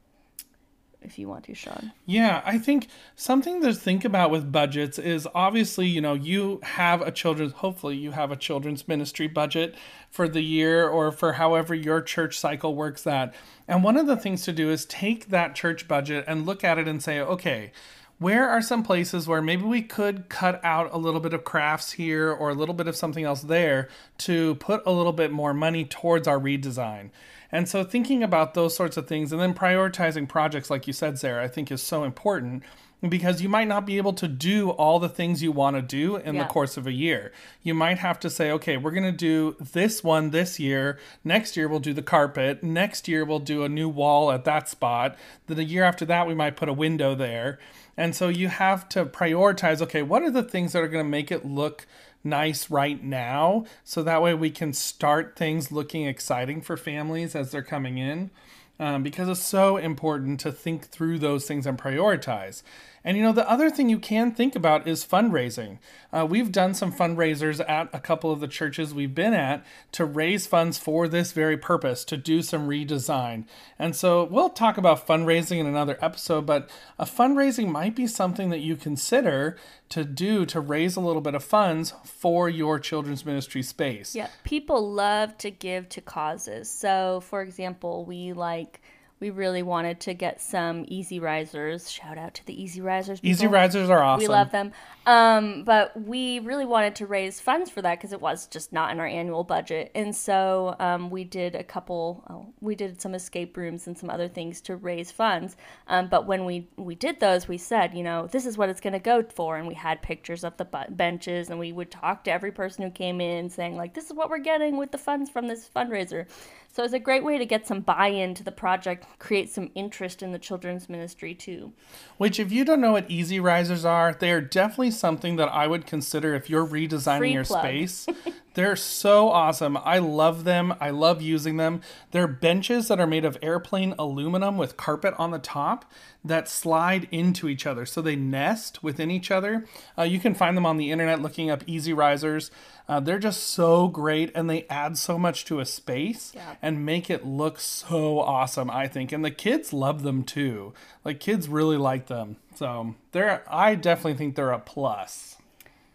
if 1.03 1.19
you 1.19 1.27
want 1.27 1.45
to, 1.45 1.53
Shaun. 1.53 1.91
Yeah, 2.05 2.41
I 2.45 2.57
think 2.57 2.87
something 3.15 3.61
to 3.61 3.73
think 3.73 4.05
about 4.05 4.31
with 4.31 4.51
budgets 4.51 4.97
is 4.97 5.27
obviously, 5.35 5.87
you 5.87 6.01
know, 6.01 6.13
you 6.13 6.59
have 6.63 7.01
a 7.01 7.11
children's, 7.11 7.53
hopefully, 7.53 7.95
you 7.97 8.11
have 8.11 8.31
a 8.31 8.35
children's 8.35 8.87
ministry 8.87 9.27
budget 9.27 9.75
for 10.09 10.27
the 10.27 10.41
year 10.41 10.87
or 10.87 11.11
for 11.11 11.33
however 11.33 11.73
your 11.73 12.01
church 12.01 12.37
cycle 12.37 12.75
works 12.75 13.03
that. 13.03 13.33
And 13.67 13.83
one 13.83 13.97
of 13.97 14.07
the 14.07 14.17
things 14.17 14.43
to 14.43 14.53
do 14.53 14.69
is 14.69 14.85
take 14.85 15.29
that 15.29 15.55
church 15.55 15.87
budget 15.87 16.25
and 16.27 16.45
look 16.45 16.63
at 16.63 16.77
it 16.77 16.87
and 16.87 17.01
say, 17.01 17.19
okay, 17.19 17.71
where 18.19 18.47
are 18.47 18.61
some 18.61 18.83
places 18.83 19.27
where 19.27 19.41
maybe 19.41 19.63
we 19.63 19.81
could 19.81 20.29
cut 20.29 20.63
out 20.63 20.89
a 20.93 20.97
little 20.97 21.19
bit 21.19 21.33
of 21.33 21.43
crafts 21.43 21.93
here 21.93 22.31
or 22.31 22.49
a 22.49 22.53
little 22.53 22.75
bit 22.75 22.87
of 22.87 22.95
something 22.95 23.25
else 23.25 23.41
there 23.41 23.89
to 24.19 24.55
put 24.55 24.81
a 24.85 24.91
little 24.91 25.11
bit 25.11 25.31
more 25.31 25.53
money 25.53 25.83
towards 25.83 26.27
our 26.27 26.39
redesign? 26.39 27.09
And 27.53 27.69
so 27.69 27.83
thinking 27.83 28.23
about 28.23 28.55
those 28.55 28.75
sorts 28.75 28.97
of 28.97 29.07
things 29.07 29.31
and 29.31 29.39
then 29.39 29.53
prioritizing 29.53 30.27
projects, 30.27 30.71
like 30.71 30.87
you 30.87 30.93
said, 30.93 31.19
Sarah, 31.19 31.43
I 31.43 31.47
think 31.47 31.71
is 31.71 31.83
so 31.83 32.03
important 32.03 32.63
because 33.07 33.43
you 33.43 33.49
might 33.49 33.67
not 33.67 33.85
be 33.85 33.97
able 33.97 34.13
to 34.13 34.27
do 34.27 34.71
all 34.71 34.97
the 34.97 35.09
things 35.09 35.43
you 35.43 35.51
want 35.51 35.75
to 35.75 35.81
do 35.81 36.15
in 36.15 36.33
yeah. 36.33 36.43
the 36.43 36.49
course 36.49 36.77
of 36.77 36.87
a 36.87 36.91
year. 36.91 37.31
You 37.61 37.75
might 37.75 37.99
have 37.99 38.19
to 38.21 38.29
say, 38.29 38.49
okay, 38.51 38.77
we're 38.77 38.91
going 38.91 39.03
to 39.03 39.11
do 39.11 39.55
this 39.59 40.03
one 40.03 40.31
this 40.31 40.59
year. 40.59 40.97
Next 41.23 41.55
year, 41.55 41.67
we'll 41.67 41.79
do 41.79 41.93
the 41.93 42.01
carpet. 42.01 42.63
Next 42.63 43.07
year, 43.07 43.23
we'll 43.23 43.39
do 43.39 43.63
a 43.63 43.69
new 43.69 43.87
wall 43.87 44.31
at 44.31 44.45
that 44.45 44.67
spot. 44.67 45.15
Then 45.45 45.57
the 45.57 45.63
year 45.63 45.83
after 45.83 46.05
that, 46.05 46.27
we 46.27 46.33
might 46.33 46.55
put 46.55 46.69
a 46.69 46.73
window 46.73 47.13
there. 47.13 47.59
And 47.95 48.15
so 48.15 48.29
you 48.29 48.47
have 48.47 48.89
to 48.89 49.05
prioritize, 49.05 49.79
okay, 49.81 50.01
what 50.01 50.23
are 50.23 50.31
the 50.31 50.41
things 50.41 50.73
that 50.73 50.81
are 50.81 50.87
going 50.87 51.05
to 51.05 51.09
make 51.09 51.31
it 51.31 51.45
look 51.45 51.85
nice 52.23 52.69
right 52.69 53.03
now. 53.03 53.65
So 53.83 54.03
that 54.03 54.21
way 54.21 54.33
we 54.33 54.49
can 54.49 54.73
start 54.73 55.35
things 55.35 55.71
looking 55.71 56.05
exciting 56.05 56.61
for 56.61 56.77
families 56.77 57.35
as 57.35 57.51
they're 57.51 57.61
coming 57.61 57.97
in 57.97 58.31
um, 58.79 59.03
because 59.03 59.29
it's 59.29 59.43
so 59.43 59.77
important 59.77 60.39
to 60.41 60.51
think 60.51 60.85
through 60.85 61.19
those 61.19 61.45
things 61.45 61.65
and 61.65 61.77
prioritize 61.77 62.63
and 63.03 63.17
you 63.17 63.23
know, 63.23 63.33
the 63.33 63.49
other 63.49 63.69
thing 63.69 63.89
you 63.89 63.99
can 63.99 64.31
think 64.31 64.55
about 64.55 64.87
is 64.87 65.05
fundraising. 65.05 65.79
Uh, 66.11 66.25
we've 66.29 66.51
done 66.51 66.73
some 66.73 66.93
fundraisers 66.93 67.67
at 67.67 67.89
a 67.91 67.99
couple 67.99 68.31
of 68.31 68.39
the 68.39 68.47
churches 68.47 68.93
we've 68.93 69.15
been 69.15 69.33
at 69.33 69.65
to 69.91 70.05
raise 70.05 70.47
funds 70.47 70.77
for 70.77 71.07
this 71.07 71.31
very 71.31 71.57
purpose, 71.57 72.05
to 72.05 72.17
do 72.17 72.41
some 72.41 72.67
redesign. 72.67 73.45
And 73.77 73.95
so 73.95 74.23
we'll 74.23 74.49
talk 74.49 74.77
about 74.77 75.05
fundraising 75.05 75.59
in 75.59 75.65
another 75.65 75.97
episode, 76.01 76.45
but 76.45 76.69
a 76.97 77.05
fundraising 77.05 77.69
might 77.69 77.95
be 77.95 78.07
something 78.07 78.49
that 78.51 78.59
you 78.59 78.75
consider 78.75 79.57
to 79.89 80.03
do 80.03 80.45
to 80.45 80.59
raise 80.59 80.95
a 80.95 81.01
little 81.01 81.21
bit 81.21 81.35
of 81.35 81.43
funds 81.43 81.93
for 82.03 82.49
your 82.49 82.79
children's 82.79 83.25
ministry 83.25 83.61
space. 83.61 84.15
Yeah, 84.15 84.29
people 84.43 84.91
love 84.91 85.37
to 85.39 85.51
give 85.51 85.89
to 85.89 86.01
causes. 86.01 86.69
So, 86.69 87.21
for 87.21 87.41
example, 87.41 88.05
we 88.05 88.33
like 88.33 88.81
we 89.23 89.29
really 89.29 89.63
wanted 89.63 90.01
to 90.01 90.13
get 90.13 90.41
some 90.41 90.83
easy 90.89 91.17
risers. 91.17 91.89
Shout 91.89 92.17
out 92.17 92.33
to 92.33 92.45
the 92.45 92.61
easy 92.61 92.81
risers. 92.81 93.21
People. 93.21 93.31
Easy 93.31 93.47
risers 93.47 93.89
are 93.89 94.03
awesome. 94.03 94.21
We 94.21 94.27
love 94.27 94.51
them. 94.51 94.73
Um, 95.05 95.63
but 95.63 95.95
we 95.95 96.39
really 96.39 96.65
wanted 96.65 96.95
to 96.95 97.05
raise 97.07 97.39
funds 97.39 97.69
for 97.69 97.81
that 97.81 97.97
because 97.97 98.11
it 98.11 98.19
was 98.19 98.47
just 98.47 98.73
not 98.73 98.91
in 98.91 98.99
our 98.99 99.07
annual 99.07 99.45
budget. 99.45 99.91
And 99.95 100.13
so 100.13 100.75
um, 100.77 101.09
we 101.09 101.23
did 101.23 101.55
a 101.55 101.63
couple. 101.63 102.25
Oh, 102.29 102.47
we 102.59 102.75
did 102.75 102.99
some 102.99 103.15
escape 103.15 103.55
rooms 103.55 103.87
and 103.87 103.97
some 103.97 104.09
other 104.09 104.27
things 104.27 104.59
to 104.61 104.75
raise 104.75 105.09
funds. 105.09 105.55
Um, 105.87 106.09
but 106.09 106.27
when 106.27 106.43
we 106.43 106.67
we 106.75 106.93
did 106.93 107.21
those, 107.21 107.47
we 107.47 107.57
said, 107.57 107.93
you 107.93 108.03
know, 108.03 108.27
this 108.27 108.45
is 108.45 108.57
what 108.57 108.67
it's 108.67 108.81
going 108.81 108.91
to 108.91 108.99
go 108.99 109.23
for, 109.23 109.55
and 109.55 109.69
we 109.69 109.73
had 109.73 110.01
pictures 110.01 110.43
of 110.43 110.57
the 110.57 110.67
benches, 110.89 111.49
and 111.49 111.57
we 111.57 111.71
would 111.71 111.91
talk 111.91 112.25
to 112.25 112.31
every 112.31 112.51
person 112.51 112.83
who 112.83 112.91
came 112.91 113.21
in, 113.21 113.49
saying 113.49 113.77
like, 113.77 113.93
this 113.93 114.07
is 114.07 114.13
what 114.13 114.29
we're 114.29 114.39
getting 114.39 114.75
with 114.75 114.91
the 114.91 114.97
funds 114.97 115.29
from 115.29 115.47
this 115.47 115.69
fundraiser. 115.73 116.25
So 116.73 116.83
it's 116.83 116.93
a 116.93 116.99
great 116.99 117.23
way 117.23 117.37
to 117.37 117.45
get 117.45 117.67
some 117.67 117.81
buy 117.81 118.07
in 118.07 118.33
to 118.33 118.43
the 118.43 118.51
project, 118.51 119.05
create 119.19 119.51
some 119.51 119.69
interest 119.75 120.23
in 120.23 120.31
the 120.31 120.39
children's 120.39 120.89
ministry 120.89 121.35
too. 121.35 121.71
Which, 122.17 122.39
if 122.39 122.51
you 122.51 122.65
don't 122.65 122.81
know 122.81 122.93
what 122.93 123.11
easy 123.11 123.39
risers 123.39 123.85
are, 123.85 124.17
they 124.19 124.31
are 124.31 124.41
definitely 124.41 124.89
something 124.89 125.35
that 125.35 125.49
I 125.49 125.67
would 125.67 125.85
consider 125.85 126.33
if 126.33 126.49
you're 126.49 126.65
redesigning 126.65 127.19
Free 127.19 127.33
your 127.33 127.43
plug. 127.43 127.61
space. 127.61 128.07
They're 128.53 128.75
so 128.75 129.29
awesome. 129.29 129.77
I 129.77 129.97
love 129.97 130.43
them. 130.43 130.75
I 130.79 130.91
love 130.91 131.21
using 131.21 131.57
them. 131.57 131.81
They're 132.11 132.27
benches 132.27 132.87
that 132.87 132.99
are 132.99 133.07
made 133.07 133.25
of 133.25 133.37
airplane 133.41 133.95
aluminum 133.97 134.57
with 134.57 134.77
carpet 134.77 135.13
on 135.17 135.31
the 135.31 135.39
top 135.39 135.85
that 136.23 136.47
slide 136.47 137.07
into 137.11 137.49
each 137.49 137.65
other. 137.65 137.85
So 137.85 138.01
they 138.01 138.15
nest 138.15 138.83
within 138.83 139.11
each 139.11 139.31
other. 139.31 139.65
Uh, 139.97 140.03
you 140.03 140.19
can 140.19 140.33
find 140.33 140.55
them 140.55 140.65
on 140.65 140.77
the 140.77 140.91
internet 140.91 141.21
looking 141.21 141.49
up 141.49 141.63
easy 141.67 141.93
risers. 141.93 142.51
Uh, 142.87 142.99
they're 142.99 143.19
just 143.19 143.43
so 143.43 143.87
great 143.87 144.31
and 144.35 144.49
they 144.49 144.65
add 144.69 144.97
so 144.97 145.17
much 145.17 145.45
to 145.45 145.59
a 145.59 145.65
space 145.65 146.31
yeah. 146.35 146.55
and 146.61 146.85
make 146.85 147.09
it 147.09 147.25
look 147.25 147.59
so 147.59 148.19
awesome, 148.19 148.69
I 148.69 148.87
think. 148.87 149.11
And 149.11 149.23
the 149.23 149.31
kids 149.31 149.73
love 149.73 150.03
them 150.03 150.23
too. 150.23 150.73
Like 151.03 151.19
kids 151.19 151.47
really 151.49 151.77
like 151.77 152.07
them. 152.07 152.37
So 152.55 152.95
they're 153.11 153.43
I 153.47 153.75
definitely 153.75 154.15
think 154.15 154.35
they're 154.35 154.51
a 154.51 154.59
plus. 154.59 155.37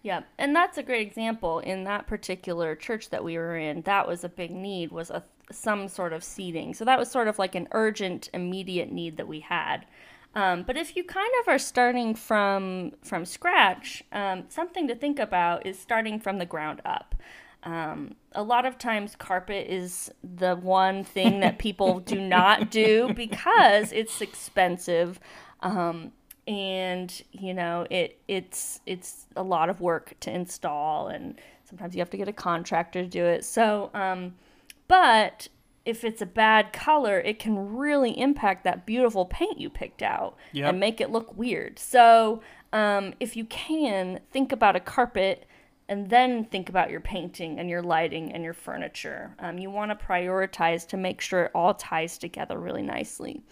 Yeah, 0.09 0.23
and 0.39 0.57
that's 0.57 0.79
a 0.79 0.83
great 0.83 1.07
example 1.07 1.59
in 1.59 1.85
that 1.85 2.07
particular 2.07 2.75
church 2.75 3.11
that 3.11 3.23
we 3.23 3.37
were 3.37 3.59
in. 3.59 3.83
That 3.83 4.09
was 4.09 4.25
a 4.25 4.31
big 4.31 4.51
need 4.51 4.91
was 4.91 5.11
a 5.11 5.23
some 5.53 5.87
sort 5.87 6.15
of 6.15 6.25
seating. 6.25 6.73
So 6.73 6.87
that 6.87 6.99
was 6.99 7.11
sort 7.11 7.29
of 7.29 7.39
like 7.39 7.55
an 7.55 7.69
urgent, 7.73 8.31
immediate 8.33 8.91
need 8.91 9.19
that 9.19 9.29
we 9.29 9.41
had. 9.41 9.85
Um, 10.35 10.63
but 10.63 10.79
if 10.79 10.97
you 10.97 11.05
kind 11.05 11.31
of 11.43 11.49
are 11.49 11.59
starting 11.59 12.15
from 12.15 12.93
from 13.03 13.27
scratch, 13.27 14.03
um, 14.11 14.45
something 14.49 14.89
to 14.89 14.95
think 14.95 15.19
about 15.19 15.67
is 15.67 15.79
starting 15.79 16.19
from 16.19 16.39
the 16.39 16.47
ground 16.47 16.81
up. 16.87 17.15
Um, 17.65 18.15
a 18.33 18.43
lot 18.43 18.65
of 18.65 18.79
times, 18.79 19.15
carpet 19.15 19.67
is 19.69 20.11
the 20.25 20.57
one 20.57 21.05
thing 21.05 21.41
that 21.41 21.59
people 21.59 22.01
do 22.01 22.19
not 22.19 22.71
do 22.71 23.13
because 23.15 23.93
it's 23.93 24.23
expensive. 24.23 25.21
Um, 25.61 26.13
and 26.49 27.23
you 27.31 27.53
know 27.53 27.87
it 27.91 28.19
it's 28.27 28.81
it's 28.87 29.27
a 29.37 29.43
lot 29.43 29.69
of 29.69 29.83
work 29.83 30.15
to 30.19 30.31
install 30.33 31.09
and 31.09 31.39
sometimes 31.65 31.95
you 31.95 32.01
have 32.01 32.09
to 32.09 32.17
get 32.17 32.27
a 32.27 32.33
contractor 32.33 33.03
to 33.03 33.09
do 33.09 33.25
it. 33.25 33.45
So 33.45 33.91
um, 33.95 34.35
but 34.89 35.49
if 35.85 36.05
it's 36.05 36.23
a 36.23 36.27
bad 36.27 36.73
color 36.73 37.21
it 37.21 37.39
can 37.39 37.77
really 37.77 38.19
impact 38.19 38.65
that 38.65 38.87
beautiful 38.87 39.27
paint 39.27 39.61
you 39.61 39.69
picked 39.69 40.03
out 40.03 40.37
yep. 40.53 40.71
and 40.71 40.81
make 40.81 41.01
it 41.01 41.11
look 41.11 41.37
weird. 41.37 41.79
So 41.79 42.41
um, 42.73 43.13
if 43.21 43.37
you 43.37 43.45
can 43.45 44.21
think 44.33 44.51
about 44.51 44.75
a 44.75 44.81
carpet 44.81 45.45
and 45.91 46.11
then 46.11 46.45
think 46.45 46.69
about 46.69 46.91
your 46.91 47.01
painting 47.01 47.59
and 47.59 47.71
your 47.71 47.81
lighting 47.81 48.31
and 48.33 48.45
your 48.45 48.53
furniture. 48.53 49.35
Um, 49.39 49.57
you 49.57 49.71
want 49.71 49.91
to 49.91 50.07
prioritize 50.07 50.87
to 50.89 50.99
make 50.99 51.23
sure 51.23 51.45
it 51.45 51.51
all 51.55 51.73
ties 51.73 52.19
together 52.19 52.59
really 52.59 52.83
nicely 52.83 53.43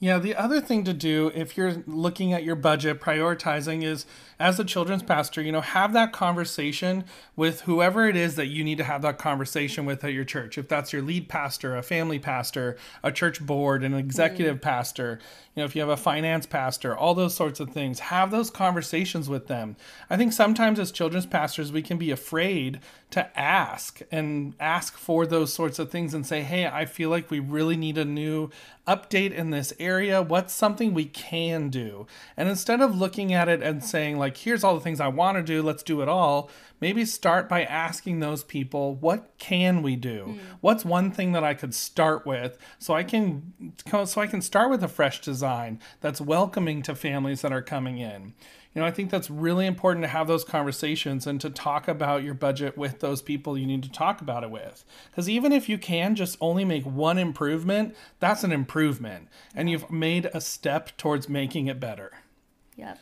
Yeah, 0.00 0.20
the 0.20 0.36
other 0.36 0.60
thing 0.60 0.84
to 0.84 0.92
do 0.92 1.32
if 1.34 1.56
you're 1.56 1.82
looking 1.86 2.32
at 2.32 2.44
your 2.44 2.54
budget, 2.54 3.00
prioritizing 3.00 3.82
is 3.82 4.06
as 4.38 4.60
a 4.60 4.64
children's 4.64 5.02
pastor, 5.02 5.42
you 5.42 5.50
know, 5.50 5.60
have 5.60 5.92
that 5.92 6.12
conversation 6.12 7.04
with 7.34 7.62
whoever 7.62 8.08
it 8.08 8.14
is 8.14 8.36
that 8.36 8.46
you 8.46 8.62
need 8.62 8.78
to 8.78 8.84
have 8.84 9.02
that 9.02 9.18
conversation 9.18 9.84
with 9.84 10.04
at 10.04 10.12
your 10.12 10.24
church. 10.24 10.56
If 10.56 10.68
that's 10.68 10.92
your 10.92 11.02
lead 11.02 11.28
pastor, 11.28 11.76
a 11.76 11.82
family 11.82 12.20
pastor, 12.20 12.76
a 13.02 13.10
church 13.10 13.44
board, 13.44 13.82
an 13.82 13.94
executive 13.94 14.58
mm. 14.58 14.62
pastor, 14.62 15.18
you 15.58 15.64
know, 15.64 15.66
if 15.66 15.74
you 15.74 15.82
have 15.82 15.88
a 15.88 15.96
finance 15.96 16.46
pastor, 16.46 16.96
all 16.96 17.16
those 17.16 17.34
sorts 17.34 17.58
of 17.58 17.70
things, 17.70 17.98
have 17.98 18.30
those 18.30 18.48
conversations 18.48 19.28
with 19.28 19.48
them. 19.48 19.74
I 20.08 20.16
think 20.16 20.32
sometimes 20.32 20.78
as 20.78 20.92
children's 20.92 21.26
pastors, 21.26 21.72
we 21.72 21.82
can 21.82 21.98
be 21.98 22.12
afraid 22.12 22.78
to 23.10 23.36
ask 23.36 24.00
and 24.12 24.54
ask 24.60 24.96
for 24.96 25.26
those 25.26 25.52
sorts 25.52 25.80
of 25.80 25.90
things 25.90 26.14
and 26.14 26.24
say, 26.24 26.42
hey, 26.42 26.68
I 26.68 26.84
feel 26.84 27.10
like 27.10 27.28
we 27.28 27.40
really 27.40 27.76
need 27.76 27.98
a 27.98 28.04
new 28.04 28.50
update 28.86 29.32
in 29.32 29.50
this 29.50 29.72
area. 29.80 30.22
What's 30.22 30.54
something 30.54 30.94
we 30.94 31.06
can 31.06 31.70
do? 31.70 32.06
And 32.36 32.48
instead 32.48 32.80
of 32.80 32.96
looking 32.96 33.34
at 33.34 33.48
it 33.48 33.60
and 33.60 33.82
saying, 33.82 34.16
like, 34.16 34.36
here's 34.36 34.62
all 34.62 34.76
the 34.76 34.80
things 34.80 35.00
I 35.00 35.08
want 35.08 35.38
to 35.38 35.42
do, 35.42 35.60
let's 35.60 35.82
do 35.82 36.02
it 36.02 36.08
all, 36.08 36.50
maybe 36.80 37.04
start 37.04 37.48
by 37.48 37.64
asking 37.64 38.20
those 38.20 38.44
people, 38.44 38.94
what 38.94 39.32
can 39.38 39.82
we 39.82 39.96
do? 39.96 40.24
Mm. 40.28 40.38
What's 40.60 40.84
one 40.84 41.10
thing 41.10 41.32
that 41.32 41.44
I 41.44 41.54
could 41.54 41.74
start 41.74 42.26
with 42.26 42.58
so 42.78 42.94
I 42.94 43.04
can 43.04 43.74
so 44.06 44.20
I 44.20 44.26
can 44.26 44.42
start 44.42 44.70
with 44.70 44.82
a 44.82 44.88
fresh 44.88 45.20
design 45.20 45.80
that's 46.00 46.20
welcoming 46.20 46.82
to 46.82 46.94
families 46.94 47.42
that 47.42 47.52
are 47.52 47.62
coming 47.62 47.98
in. 47.98 48.34
You 48.74 48.82
know, 48.82 48.86
I 48.86 48.90
think 48.90 49.10
that's 49.10 49.30
really 49.30 49.66
important 49.66 50.04
to 50.04 50.08
have 50.08 50.28
those 50.28 50.44
conversations 50.44 51.26
and 51.26 51.40
to 51.40 51.50
talk 51.50 51.88
about 51.88 52.22
your 52.22 52.34
budget 52.34 52.76
with 52.76 53.00
those 53.00 53.22
people 53.22 53.58
you 53.58 53.66
need 53.66 53.82
to 53.82 53.90
talk 53.90 54.20
about 54.20 54.44
it 54.44 54.50
with. 54.50 54.84
Because 55.10 55.28
even 55.28 55.52
if 55.52 55.68
you 55.68 55.78
can 55.78 56.14
just 56.14 56.36
only 56.40 56.64
make 56.64 56.84
one 56.84 57.18
improvement, 57.18 57.96
that's 58.20 58.44
an 58.44 58.52
improvement. 58.52 59.28
And 59.54 59.70
you've 59.70 59.90
made 59.90 60.26
a 60.26 60.40
step 60.40 60.96
towards 60.96 61.28
making 61.28 61.66
it 61.66 61.80
better. 61.80 62.12
Yep. 62.76 63.00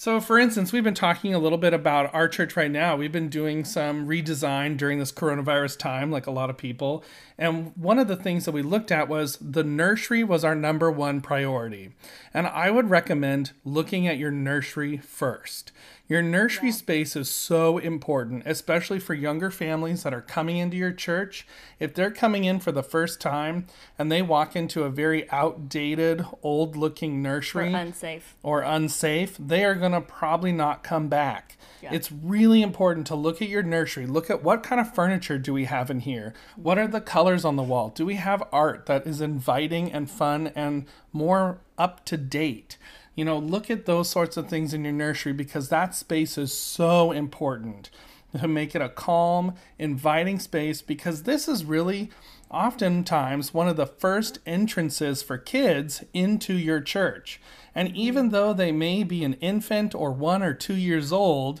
So, 0.00 0.20
for 0.20 0.38
instance, 0.38 0.72
we've 0.72 0.84
been 0.84 0.94
talking 0.94 1.34
a 1.34 1.40
little 1.40 1.58
bit 1.58 1.74
about 1.74 2.14
our 2.14 2.28
church 2.28 2.56
right 2.56 2.70
now. 2.70 2.94
We've 2.94 3.10
been 3.10 3.28
doing 3.28 3.64
some 3.64 4.06
redesign 4.06 4.76
during 4.76 5.00
this 5.00 5.10
coronavirus 5.10 5.76
time, 5.76 6.12
like 6.12 6.28
a 6.28 6.30
lot 6.30 6.50
of 6.50 6.56
people. 6.56 7.02
And 7.36 7.72
one 7.74 7.98
of 7.98 8.06
the 8.06 8.14
things 8.14 8.44
that 8.44 8.52
we 8.52 8.62
looked 8.62 8.92
at 8.92 9.08
was 9.08 9.38
the 9.40 9.64
nursery 9.64 10.22
was 10.22 10.44
our 10.44 10.54
number 10.54 10.88
one 10.88 11.20
priority. 11.20 11.90
And 12.32 12.46
I 12.46 12.70
would 12.70 12.90
recommend 12.90 13.50
looking 13.64 14.06
at 14.06 14.18
your 14.18 14.30
nursery 14.30 14.98
first. 14.98 15.72
Your 16.08 16.22
nursery 16.22 16.68
yeah. 16.68 16.74
space 16.74 17.16
is 17.16 17.28
so 17.28 17.76
important, 17.76 18.44
especially 18.46 18.98
for 18.98 19.12
younger 19.12 19.50
families 19.50 20.04
that 20.04 20.14
are 20.14 20.22
coming 20.22 20.56
into 20.56 20.74
your 20.74 20.92
church. 20.92 21.46
If 21.78 21.92
they're 21.92 22.10
coming 22.10 22.44
in 22.44 22.60
for 22.60 22.72
the 22.72 22.82
first 22.82 23.20
time 23.20 23.66
and 23.98 24.10
they 24.10 24.22
walk 24.22 24.56
into 24.56 24.84
a 24.84 24.90
very 24.90 25.30
outdated, 25.30 26.24
old 26.42 26.76
looking 26.76 27.20
nursery 27.20 27.74
or 27.74 27.76
unsafe, 27.76 28.36
or 28.42 28.62
unsafe 28.62 29.36
they 29.38 29.66
are 29.66 29.74
going 29.74 29.92
to 29.92 30.00
probably 30.00 30.50
not 30.50 30.82
come 30.82 31.08
back. 31.08 31.58
Yeah. 31.82 31.92
It's 31.92 32.10
really 32.10 32.62
important 32.62 33.06
to 33.08 33.14
look 33.14 33.42
at 33.42 33.48
your 33.50 33.62
nursery. 33.62 34.06
Look 34.06 34.30
at 34.30 34.42
what 34.42 34.62
kind 34.62 34.80
of 34.80 34.94
furniture 34.94 35.38
do 35.38 35.52
we 35.52 35.66
have 35.66 35.90
in 35.90 36.00
here? 36.00 36.32
What 36.56 36.78
are 36.78 36.88
the 36.88 37.02
colors 37.02 37.44
on 37.44 37.56
the 37.56 37.62
wall? 37.62 37.90
Do 37.90 38.06
we 38.06 38.14
have 38.14 38.42
art 38.50 38.86
that 38.86 39.06
is 39.06 39.20
inviting 39.20 39.92
and 39.92 40.10
fun 40.10 40.52
and 40.56 40.86
more 41.12 41.60
up 41.76 42.06
to 42.06 42.16
date? 42.16 42.78
You 43.18 43.24
know, 43.24 43.36
look 43.36 43.68
at 43.68 43.84
those 43.84 44.08
sorts 44.08 44.36
of 44.36 44.48
things 44.48 44.72
in 44.72 44.84
your 44.84 44.92
nursery 44.92 45.32
because 45.32 45.70
that 45.70 45.92
space 45.92 46.38
is 46.38 46.52
so 46.52 47.10
important 47.10 47.90
to 48.38 48.46
make 48.46 48.76
it 48.76 48.80
a 48.80 48.88
calm, 48.88 49.54
inviting 49.76 50.38
space 50.38 50.82
because 50.82 51.24
this 51.24 51.48
is 51.48 51.64
really 51.64 52.10
oftentimes 52.48 53.52
one 53.52 53.66
of 53.66 53.76
the 53.76 53.88
first 53.88 54.38
entrances 54.46 55.20
for 55.20 55.36
kids 55.36 56.04
into 56.14 56.54
your 56.54 56.80
church. 56.80 57.40
And 57.74 57.92
even 57.96 58.28
though 58.28 58.52
they 58.52 58.70
may 58.70 59.02
be 59.02 59.24
an 59.24 59.34
infant 59.40 59.96
or 59.96 60.12
one 60.12 60.44
or 60.44 60.54
two 60.54 60.76
years 60.76 61.10
old, 61.10 61.60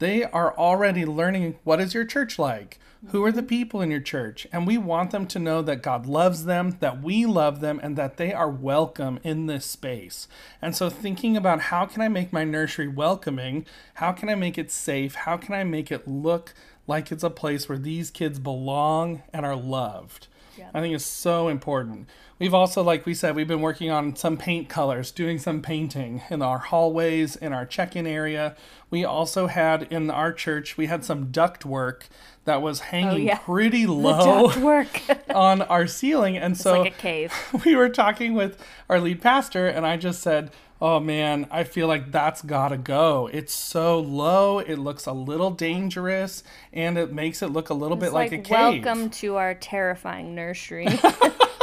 they 0.00 0.24
are 0.24 0.58
already 0.58 1.06
learning 1.06 1.54
what 1.62 1.80
is 1.80 1.94
your 1.94 2.04
church 2.04 2.36
like? 2.36 2.80
Who 3.08 3.24
are 3.24 3.32
the 3.32 3.42
people 3.42 3.80
in 3.80 3.90
your 3.90 4.00
church? 4.00 4.46
And 4.52 4.66
we 4.66 4.78
want 4.78 5.10
them 5.10 5.26
to 5.28 5.38
know 5.38 5.62
that 5.62 5.82
God 5.82 6.06
loves 6.06 6.44
them, 6.44 6.78
that 6.80 7.02
we 7.02 7.26
love 7.26 7.60
them, 7.60 7.78
and 7.82 7.96
that 7.96 8.16
they 8.16 8.32
are 8.32 8.50
welcome 8.50 9.20
in 9.22 9.46
this 9.46 9.64
space. 9.66 10.26
And 10.60 10.74
so, 10.74 10.90
thinking 10.90 11.36
about 11.36 11.62
how 11.62 11.86
can 11.86 12.02
I 12.02 12.08
make 12.08 12.32
my 12.32 12.44
nursery 12.44 12.88
welcoming? 12.88 13.66
How 13.94 14.12
can 14.12 14.28
I 14.28 14.34
make 14.34 14.58
it 14.58 14.70
safe? 14.70 15.14
How 15.14 15.36
can 15.36 15.54
I 15.54 15.62
make 15.62 15.92
it 15.92 16.08
look 16.08 16.54
like 16.86 17.12
it's 17.12 17.22
a 17.22 17.30
place 17.30 17.68
where 17.68 17.78
these 17.78 18.10
kids 18.10 18.38
belong 18.38 19.22
and 19.32 19.46
are 19.46 19.56
loved? 19.56 20.28
Yeah. 20.56 20.70
I 20.72 20.80
think 20.80 20.94
it's 20.94 21.04
so 21.04 21.48
important. 21.48 22.08
We've 22.38 22.52
also, 22.52 22.82
like 22.82 23.06
we 23.06 23.14
said, 23.14 23.34
we've 23.34 23.48
been 23.48 23.62
working 23.62 23.90
on 23.90 24.14
some 24.14 24.36
paint 24.36 24.68
colors, 24.68 25.10
doing 25.10 25.38
some 25.38 25.62
painting 25.62 26.22
in 26.28 26.42
our 26.42 26.58
hallways, 26.58 27.34
in 27.34 27.54
our 27.54 27.64
check 27.64 27.96
in 27.96 28.06
area. 28.06 28.54
We 28.90 29.06
also 29.06 29.46
had 29.46 29.84
in 29.84 30.10
our 30.10 30.34
church, 30.34 30.76
we 30.76 30.86
had 30.86 31.02
some 31.02 31.32
duct 31.32 31.64
work 31.64 32.08
that 32.44 32.60
was 32.60 32.80
oh, 32.80 32.84
hanging 32.84 33.22
oh, 33.22 33.32
yeah. 33.32 33.38
pretty 33.38 33.86
low 33.86 34.50
on 35.34 35.62
our 35.62 35.86
ceiling. 35.86 36.36
And 36.36 36.52
it's 36.52 36.62
so 36.62 36.82
like 36.82 36.92
a 36.92 36.96
cave. 36.98 37.32
we 37.64 37.74
were 37.74 37.88
talking 37.88 38.34
with 38.34 38.62
our 38.90 39.00
lead 39.00 39.22
pastor, 39.22 39.66
and 39.66 39.86
I 39.86 39.96
just 39.96 40.20
said, 40.20 40.50
Oh 40.78 41.00
man, 41.00 41.46
I 41.50 41.64
feel 41.64 41.88
like 41.88 42.12
that's 42.12 42.42
gotta 42.42 42.76
go. 42.76 43.30
It's 43.32 43.54
so 43.54 43.98
low, 43.98 44.58
it 44.58 44.76
looks 44.76 45.06
a 45.06 45.12
little 45.12 45.50
dangerous, 45.50 46.44
and 46.70 46.98
it 46.98 47.14
makes 47.14 47.40
it 47.40 47.46
look 47.46 47.70
a 47.70 47.74
little 47.74 47.96
it's 47.96 48.04
bit 48.04 48.12
like, 48.12 48.30
like, 48.30 48.40
a 48.40 48.42
cave. 48.42 48.84
Welcome 48.84 49.08
to 49.08 49.36
our 49.36 49.54
terrifying 49.54 50.34
nursery. 50.34 50.86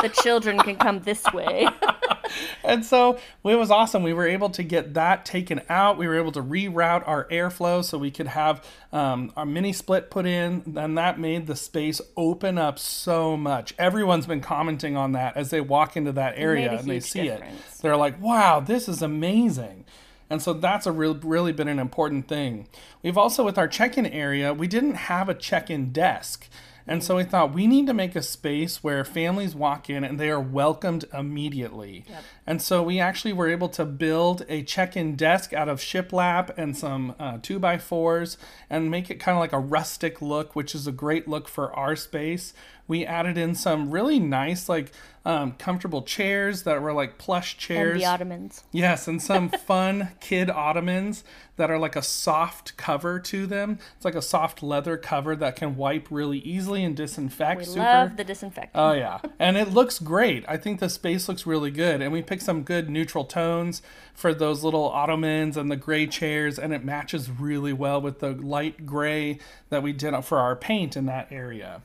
the 0.03 0.09
children 0.09 0.59
can 0.59 0.75
come 0.75 0.99
this 0.99 1.23
way. 1.33 1.67
and 2.63 2.85
so 2.85 3.17
it 3.43 3.55
was 3.55 3.71
awesome. 3.71 4.03
We 4.03 4.13
were 4.13 4.27
able 4.27 4.49
to 4.51 4.61
get 4.61 4.93
that 4.95 5.25
taken 5.25 5.61
out. 5.69 5.97
We 5.97 6.07
were 6.07 6.17
able 6.17 6.33
to 6.33 6.43
reroute 6.43 7.07
our 7.07 7.25
airflow 7.29 7.83
so 7.83 7.97
we 7.97 8.11
could 8.11 8.27
have 8.27 8.63
um, 8.91 9.31
our 9.37 9.45
mini 9.45 9.71
split 9.71 10.11
put 10.11 10.25
in. 10.25 10.75
And 10.75 10.97
that 10.97 11.19
made 11.19 11.47
the 11.47 11.55
space 11.55 12.01
open 12.17 12.57
up 12.57 12.77
so 12.77 13.37
much. 13.37 13.73
Everyone's 13.79 14.27
been 14.27 14.41
commenting 14.41 14.97
on 14.97 15.13
that 15.13 15.37
as 15.37 15.49
they 15.49 15.61
walk 15.61 15.95
into 15.95 16.11
that 16.11 16.33
area 16.37 16.71
and 16.71 16.87
they 16.87 16.99
see 16.99 17.23
difference. 17.23 17.77
it. 17.77 17.81
They're 17.81 17.97
like, 17.97 18.21
wow, 18.21 18.59
this 18.59 18.89
is 18.89 19.01
amazing. 19.01 19.85
And 20.29 20.41
so 20.41 20.53
that's 20.53 20.85
a 20.85 20.91
real, 20.91 21.15
really 21.15 21.53
been 21.53 21.67
an 21.67 21.79
important 21.79 22.27
thing. 22.27 22.67
We've 23.03 23.17
also, 23.17 23.45
with 23.45 23.57
our 23.57 23.67
check 23.67 23.97
in 23.97 24.05
area, 24.05 24.53
we 24.53 24.67
didn't 24.67 24.95
have 24.95 25.29
a 25.29 25.33
check 25.33 25.69
in 25.69 25.91
desk. 25.91 26.49
And 26.87 27.03
so 27.03 27.17
we 27.17 27.23
thought 27.23 27.53
we 27.53 27.67
need 27.67 27.87
to 27.87 27.93
make 27.93 28.15
a 28.15 28.21
space 28.21 28.83
where 28.83 29.05
families 29.05 29.55
walk 29.55 29.89
in 29.89 30.03
and 30.03 30.19
they 30.19 30.29
are 30.29 30.39
welcomed 30.39 31.05
immediately. 31.13 32.05
Yep. 32.09 32.23
And 32.45 32.61
so 32.61 32.83
we 32.83 32.99
actually 32.99 33.33
were 33.33 33.49
able 33.49 33.69
to 33.69 33.85
build 33.85 34.45
a 34.49 34.63
check 34.63 34.97
in 34.97 35.15
desk 35.15 35.53
out 35.53 35.69
of 35.69 35.79
shiplap 35.79 36.51
and 36.57 36.75
some 36.75 37.15
uh, 37.19 37.37
two 37.41 37.59
by 37.59 37.77
fours 37.77 38.37
and 38.69 38.91
make 38.91 39.09
it 39.09 39.15
kind 39.15 39.37
of 39.37 39.39
like 39.39 39.53
a 39.53 39.59
rustic 39.59 40.21
look, 40.21 40.55
which 40.55 40.75
is 40.75 40.87
a 40.87 40.91
great 40.91 41.27
look 41.27 41.47
for 41.47 41.73
our 41.73 41.95
space. 41.95 42.53
We 42.85 43.05
added 43.05 43.37
in 43.37 43.55
some 43.55 43.91
really 43.91 44.19
nice, 44.19 44.67
like 44.67 44.91
um, 45.25 45.53
comfortable 45.53 46.01
chairs 46.01 46.63
that 46.63 46.81
were 46.81 46.91
like 46.91 47.17
plush 47.17 47.57
chairs. 47.57 47.93
And 47.93 48.01
the 48.01 48.05
ottomans. 48.05 48.63
Yes, 48.71 49.07
and 49.07 49.21
some 49.21 49.49
fun 49.67 50.09
kid 50.19 50.49
ottomans 50.49 51.23
that 51.55 51.71
are 51.71 51.79
like 51.79 51.95
a 51.95 52.01
soft 52.01 52.75
cover 52.75 53.19
to 53.19 53.45
them. 53.47 53.79
It's 53.95 54.03
like 54.03 54.15
a 54.15 54.21
soft 54.21 54.61
leather 54.61 54.97
cover 54.97 55.35
that 55.37 55.55
can 55.55 55.77
wipe 55.77 56.07
really 56.09 56.39
easily 56.39 56.83
and 56.83 56.95
disinfect. 56.95 57.59
We 57.59 57.65
super. 57.65 57.79
love 57.79 58.17
the 58.17 58.25
disinfectant. 58.25 58.71
Oh 58.75 58.91
yeah, 58.91 59.19
and 59.39 59.55
it 59.55 59.69
looks 59.69 59.99
great. 59.99 60.43
I 60.47 60.57
think 60.57 60.81
the 60.81 60.89
space 60.89 61.29
looks 61.29 61.45
really 61.45 61.71
good, 61.71 62.01
and 62.01 62.11
we 62.11 62.21
picked 62.33 62.41
some 62.41 62.63
good 62.63 62.89
neutral 62.89 63.25
tones 63.25 63.83
for 64.15 64.33
those 64.33 64.63
little 64.63 64.89
ottomans 64.89 65.55
and 65.55 65.69
the 65.69 65.75
gray 65.75 66.07
chairs, 66.07 66.57
and 66.57 66.73
it 66.73 66.83
matches 66.83 67.29
really 67.29 67.71
well 67.71 68.01
with 68.01 68.21
the 68.21 68.31
light 68.31 68.87
gray 68.87 69.37
that 69.69 69.83
we 69.83 69.93
did 69.93 70.19
for 70.25 70.39
our 70.39 70.55
paint 70.55 70.97
in 70.97 71.05
that 71.05 71.31
area. 71.31 71.83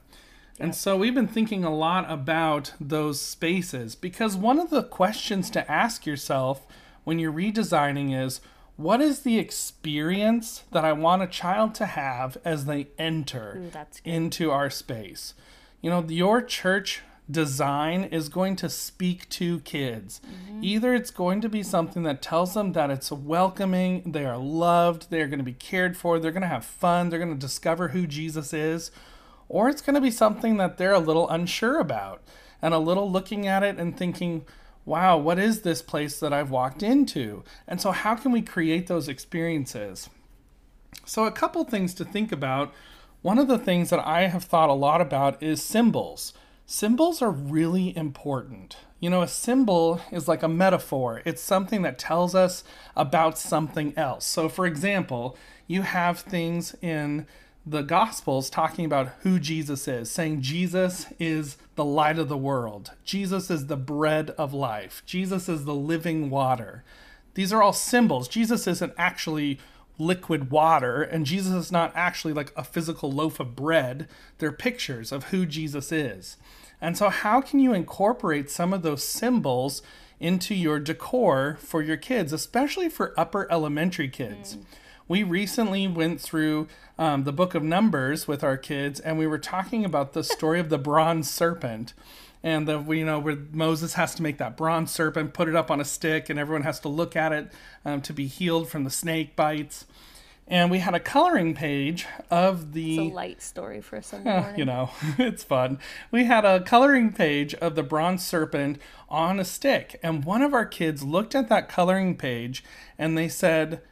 And 0.59 0.75
so 0.75 0.97
we've 0.97 1.15
been 1.15 1.29
thinking 1.29 1.65
a 1.65 1.75
lot 1.75 2.11
about 2.11 2.73
those 2.81 3.21
spaces 3.21 3.95
because 3.95 4.39
one 4.39 4.59
of 4.59 4.71
the 4.71 4.83
questions 4.83 5.51
to 5.51 5.71
ask 5.71 6.07
yourself 6.07 6.67
when 7.05 7.19
you're 7.19 7.31
redesigning 7.31 8.19
is 8.19 8.41
what 8.77 9.03
is 9.03 9.21
the 9.21 9.39
experience 9.39 10.65
that 10.73 10.87
I 10.87 10.95
want 10.95 11.21
a 11.21 11.27
child 11.27 11.75
to 11.75 11.85
have 11.85 12.39
as 12.43 12.65
they 12.65 12.89
enter 12.99 13.59
mm, 13.59 13.77
Ooh, 13.77 14.11
into 14.11 14.51
our 14.51 14.71
space? 14.71 15.35
You 15.83 15.91
know, 15.91 16.07
your 16.09 16.41
church 16.41 17.03
design 17.31 18.05
is 18.05 18.29
going 18.29 18.57
to 18.57 18.69
speak 18.69 19.29
to 19.29 19.61
kids. 19.61 20.21
Mm-hmm. 20.27 20.65
Either 20.65 20.95
it's 20.95 21.11
going 21.11 21.41
to 21.41 21.49
be 21.49 21.63
something 21.63 22.03
that 22.05 22.23
tells 22.23 22.55
them 22.55 22.73
that 22.73 22.91
it's 22.91 23.13
welcoming, 23.13 24.13
they 24.13 24.25
are 24.25 24.39
loved, 24.39 25.11
they're 25.11 25.27
going 25.27 25.39
to 25.39 25.45
be 25.45 25.53
cared 25.53 25.97
for, 25.97 26.19
they're 26.19 26.33
going 26.33 26.43
to 26.43 26.49
have 26.49 26.65
fun, 26.65 27.11
they're 27.11 27.19
going 27.19 27.35
to 27.35 27.39
discover 27.39 27.89
who 27.89 28.07
Jesus 28.07 28.53
is 28.53 28.91
or 29.49 29.69
it's 29.69 29.83
going 29.83 29.95
to 29.95 30.01
be 30.01 30.11
something 30.11 30.59
that 30.59 30.77
they're 30.77 30.93
a 30.93 30.99
little 30.99 31.29
unsure 31.29 31.79
about 31.79 32.23
and 32.61 32.75
a 32.75 32.79
little 32.79 33.11
looking 33.11 33.47
at 33.47 33.63
it 33.63 33.79
and 33.79 33.97
thinking, 33.97 34.45
wow, 34.85 35.17
what 35.17 35.39
is 35.39 35.63
this 35.63 35.83
place 35.83 36.21
that 36.21 36.33
I've 36.33 36.51
walked 36.51 36.83
into? 36.83 37.43
And 37.67 37.81
so, 37.81 37.91
how 37.93 38.15
can 38.15 38.33
we 38.33 38.43
create 38.43 38.87
those 38.87 39.09
experiences? 39.09 40.11
So, 41.05 41.25
a 41.25 41.33
couple 41.33 41.65
things 41.65 41.95
to 41.95 42.05
think 42.05 42.33
about. 42.33 42.73
One 43.21 43.39
of 43.39 43.49
the 43.49 43.59
things 43.59 43.91
that 43.91 44.07
I 44.07 44.29
have 44.29 44.45
thought 44.45 44.69
a 44.69 44.75
lot 44.75 45.01
about 45.01 45.43
is 45.43 45.61
symbols. 45.63 46.33
Symbols 46.71 47.23
are 47.23 47.31
really 47.31 47.97
important. 47.97 48.77
You 49.01 49.09
know, 49.09 49.23
a 49.23 49.27
symbol 49.27 50.03
is 50.13 50.29
like 50.29 50.43
a 50.43 50.49
metaphor, 50.49 51.23
it's 51.25 51.41
something 51.41 51.81
that 51.81 51.99
tells 51.99 52.35
us 52.35 52.63
about 52.95 53.39
something 53.39 53.95
else. 53.97 54.27
So, 54.27 54.51
for 54.51 54.67
example, 54.67 55.35
you 55.67 55.81
have 55.81 56.19
things 56.19 56.77
in 56.83 57.27
the 57.65 57.81
Gospels 57.81 58.51
talking 58.51 58.85
about 58.85 59.09
who 59.21 59.39
Jesus 59.39 59.89
is, 59.89 60.11
saying 60.11 60.43
Jesus 60.43 61.07
is 61.19 61.57
the 61.75 61.87
light 61.87 62.19
of 62.19 62.29
the 62.29 62.37
world, 62.37 62.91
Jesus 63.03 63.51
is 63.51 63.69
the 63.69 63.77
bread 63.79 64.33
of 64.37 64.53
life, 64.53 65.03
Jesus 65.07 65.49
is 65.49 65.65
the 65.65 65.75
living 65.75 66.29
water. 66.29 66.85
These 67.33 67.51
are 67.51 67.63
all 67.63 67.73
symbols. 67.73 68.29
Jesus 68.29 68.67
isn't 68.67 68.93
actually 68.99 69.59
liquid 69.99 70.51
water, 70.51 71.03
and 71.03 71.27
Jesus 71.27 71.53
is 71.53 71.73
not 71.73 71.93
actually 71.95 72.33
like 72.33 72.53
a 72.57 72.65
physical 72.65 73.11
loaf 73.11 73.41
of 73.41 73.57
bread. 73.57 74.09
They're 74.39 74.53
pictures 74.53 75.13
of 75.13 75.25
who 75.25 75.45
Jesus 75.45 75.93
is. 75.93 76.37
And 76.81 76.97
so, 76.97 77.09
how 77.09 77.41
can 77.41 77.59
you 77.59 77.73
incorporate 77.73 78.51
some 78.51 78.73
of 78.73 78.83
those 78.83 79.03
symbols 79.03 79.83
into 80.21 80.55
your 80.55 80.79
decor 80.79 81.59
for 81.61 81.83
your 81.83 81.97
kids, 81.97 82.33
especially 82.33 82.89
for 82.89 83.19
upper 83.19 83.51
elementary 83.51 84.09
kids? 84.09 84.57
Mm. 84.57 84.61
We 85.09 85.23
recently 85.23 85.89
went 85.89 86.21
through 86.21 86.69
um, 86.99 87.25
the 87.25 87.33
book 87.33 87.55
of 87.55 87.63
Numbers 87.63 88.29
with 88.29 88.45
our 88.45 88.57
kids, 88.57 89.01
and 89.01 89.19
we 89.19 89.27
were 89.27 89.39
talking 89.39 89.85
about 89.85 90.13
the 90.13 90.23
story 90.23 90.61
of 90.61 90.69
the 90.69 90.79
bronze 90.79 91.31
serpent. 91.31 91.95
And 92.43 92.69
the 92.69 92.81
you 92.83 93.05
know 93.05 93.19
where 93.19 93.37
Moses 93.53 93.95
has 93.95 94.15
to 94.17 94.23
make 94.23 94.39
that 94.39 94.57
bronze 94.57 94.91
serpent, 94.91 95.35
put 95.35 95.49
it 95.49 95.57
up 95.57 95.71
on 95.71 95.81
a 95.81 95.85
stick, 95.85 96.31
and 96.31 96.39
everyone 96.39 96.63
has 96.63 96.79
to 96.81 96.89
look 96.89 97.17
at 97.17 97.33
it 97.33 97.53
um, 97.85 98.01
to 98.03 98.13
be 98.13 98.27
healed 98.27 98.69
from 98.69 98.85
the 98.85 98.91
snake 98.91 99.35
bites 99.35 99.85
and 100.51 100.71
we 100.71 100.79
had 100.79 100.95
a 100.95 101.01
coloring 101.01 101.55
page 101.55 102.07
of 102.31 102.73
the 102.73 102.99
it's 102.99 103.13
a 103.13 103.15
light 103.15 103.43
story 103.43 103.81
for 103.81 104.01
morning. 104.25 104.59
you 104.59 104.65
know, 104.65 104.91
it's 105.19 105.45
fun. 105.45 105.79
We 106.11 106.25
had 106.25 106.45
a 106.45 106.61
coloring 106.61 107.13
page 107.13 107.55
of 107.55 107.75
the 107.75 107.83
bronze 107.83 108.27
serpent 108.27 108.81
on 109.09 109.39
a 109.39 109.45
stick, 109.45 110.01
and 110.03 110.25
one 110.25 110.43
of 110.43 110.55
our 110.55 110.67
kids 110.67 111.03
looked 111.03 111.35
at 111.35 111.49
that 111.51 111.69
coloring 111.69 112.17
page 112.17 112.65
and 112.99 113.17
they 113.17 113.29
said, 113.29 113.83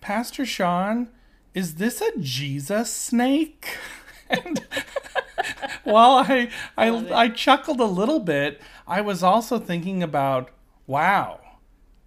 "Pastor 0.00 0.46
Shaun, 0.46 1.08
is 1.54 1.74
this 1.74 2.00
a 2.00 2.18
Jesus 2.18 2.92
snake?" 2.92 3.76
and 4.30 4.64
while 5.88 6.24
I 6.28 6.50
I, 6.76 6.88
I 7.12 7.28
chuckled 7.28 7.80
a 7.80 7.84
little 7.84 8.20
bit, 8.20 8.60
I 8.86 9.00
was 9.00 9.22
also 9.22 9.58
thinking 9.58 10.02
about, 10.02 10.50
wow 10.86 11.40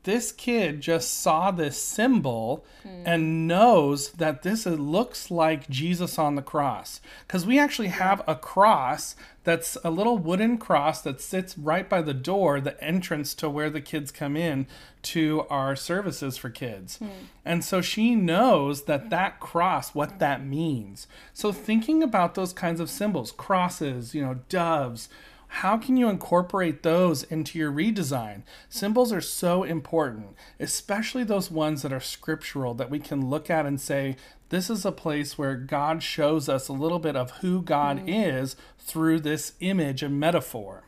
this 0.03 0.31
kid 0.31 0.81
just 0.81 1.19
saw 1.19 1.51
this 1.51 1.81
symbol 1.81 2.65
mm. 2.83 3.03
and 3.05 3.47
knows 3.47 4.11
that 4.11 4.41
this 4.41 4.65
looks 4.65 5.29
like 5.29 5.69
Jesus 5.69 6.17
on 6.17 6.35
the 6.35 6.41
cross. 6.41 7.01
Because 7.27 7.45
we 7.45 7.59
actually 7.59 7.89
have 7.89 8.23
a 8.27 8.35
cross 8.35 9.15
that's 9.43 9.77
a 9.83 9.89
little 9.89 10.17
wooden 10.17 10.57
cross 10.57 11.01
that 11.01 11.21
sits 11.21 11.57
right 11.57 11.87
by 11.87 12.01
the 12.01 12.13
door, 12.13 12.59
the 12.59 12.81
entrance 12.83 13.33
to 13.35 13.49
where 13.49 13.69
the 13.69 13.81
kids 13.81 14.11
come 14.11 14.35
in 14.35 14.67
to 15.03 15.45
our 15.49 15.75
services 15.75 16.37
for 16.37 16.49
kids. 16.49 16.99
Mm. 16.99 17.09
And 17.45 17.63
so 17.63 17.81
she 17.81 18.15
knows 18.15 18.83
that 18.83 19.09
that 19.09 19.39
cross, 19.39 19.93
what 19.93 20.19
that 20.19 20.45
means. 20.45 21.07
So 21.33 21.51
thinking 21.51 22.01
about 22.03 22.35
those 22.35 22.53
kinds 22.53 22.79
of 22.79 22.89
symbols, 22.89 23.31
crosses, 23.31 24.13
you 24.13 24.23
know, 24.23 24.39
doves, 24.49 25.09
how 25.55 25.77
can 25.77 25.97
you 25.97 26.07
incorporate 26.07 26.81
those 26.81 27.23
into 27.23 27.59
your 27.59 27.73
redesign? 27.73 28.43
Symbols 28.69 29.11
are 29.11 29.19
so 29.19 29.63
important, 29.63 30.27
especially 30.61 31.25
those 31.25 31.51
ones 31.51 31.81
that 31.81 31.91
are 31.91 31.99
scriptural 31.99 32.73
that 32.75 32.89
we 32.89 32.99
can 32.99 33.29
look 33.29 33.49
at 33.49 33.65
and 33.65 33.79
say, 33.79 34.15
this 34.47 34.69
is 34.69 34.85
a 34.85 34.93
place 34.93 35.37
where 35.37 35.55
God 35.55 36.01
shows 36.03 36.47
us 36.47 36.69
a 36.69 36.73
little 36.73 36.99
bit 36.99 37.17
of 37.17 37.31
who 37.41 37.61
God 37.61 37.97
mm-hmm. 37.97 38.07
is 38.07 38.55
through 38.79 39.19
this 39.19 39.53
image 39.59 40.01
and 40.01 40.17
metaphor. 40.17 40.83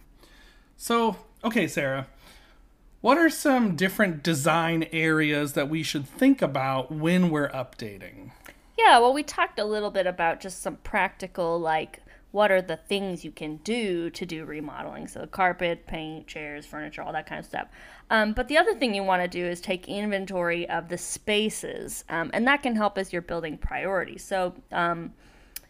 So, 0.77 1.17
okay, 1.43 1.67
Sarah, 1.67 2.07
what 3.01 3.17
are 3.17 3.29
some 3.29 3.75
different 3.75 4.23
design 4.23 4.87
areas 4.93 5.53
that 5.53 5.69
we 5.69 5.83
should 5.83 6.07
think 6.07 6.41
about 6.41 6.89
when 6.89 7.29
we're 7.29 7.49
updating? 7.49 8.31
Yeah, 8.77 8.99
well, 8.99 9.13
we 9.13 9.23
talked 9.23 9.59
a 9.59 9.65
little 9.65 9.91
bit 9.91 10.07
about 10.07 10.39
just 10.39 10.61
some 10.61 10.77
practical, 10.77 11.59
like 11.59 11.99
what 12.33 12.49
are 12.49 12.63
the 12.63 12.75
things 12.75 13.23
you 13.23 13.29
can 13.29 13.57
do 13.57 14.09
to 14.09 14.25
do 14.25 14.43
remodeling? 14.43 15.07
So 15.07 15.27
carpet 15.27 15.85
paint 15.85 16.25
chairs 16.25 16.65
furniture 16.65 17.03
all 17.03 17.13
that 17.13 17.27
kind 17.27 17.37
of 17.37 17.45
stuff. 17.45 17.67
Um, 18.09 18.33
but 18.33 18.47
the 18.47 18.57
other 18.57 18.73
thing 18.73 18.95
you 18.95 19.03
want 19.03 19.21
to 19.21 19.27
do 19.27 19.45
is 19.45 19.61
take 19.61 19.87
inventory 19.87 20.67
of 20.67 20.89
the 20.89 20.97
spaces 20.97 22.03
um, 22.09 22.31
and 22.33 22.47
that 22.47 22.63
can 22.63 22.75
help 22.75 22.97
as 22.97 23.13
you're 23.13 23.21
building 23.21 23.55
priorities. 23.59 24.23
So 24.23 24.55
um, 24.71 25.13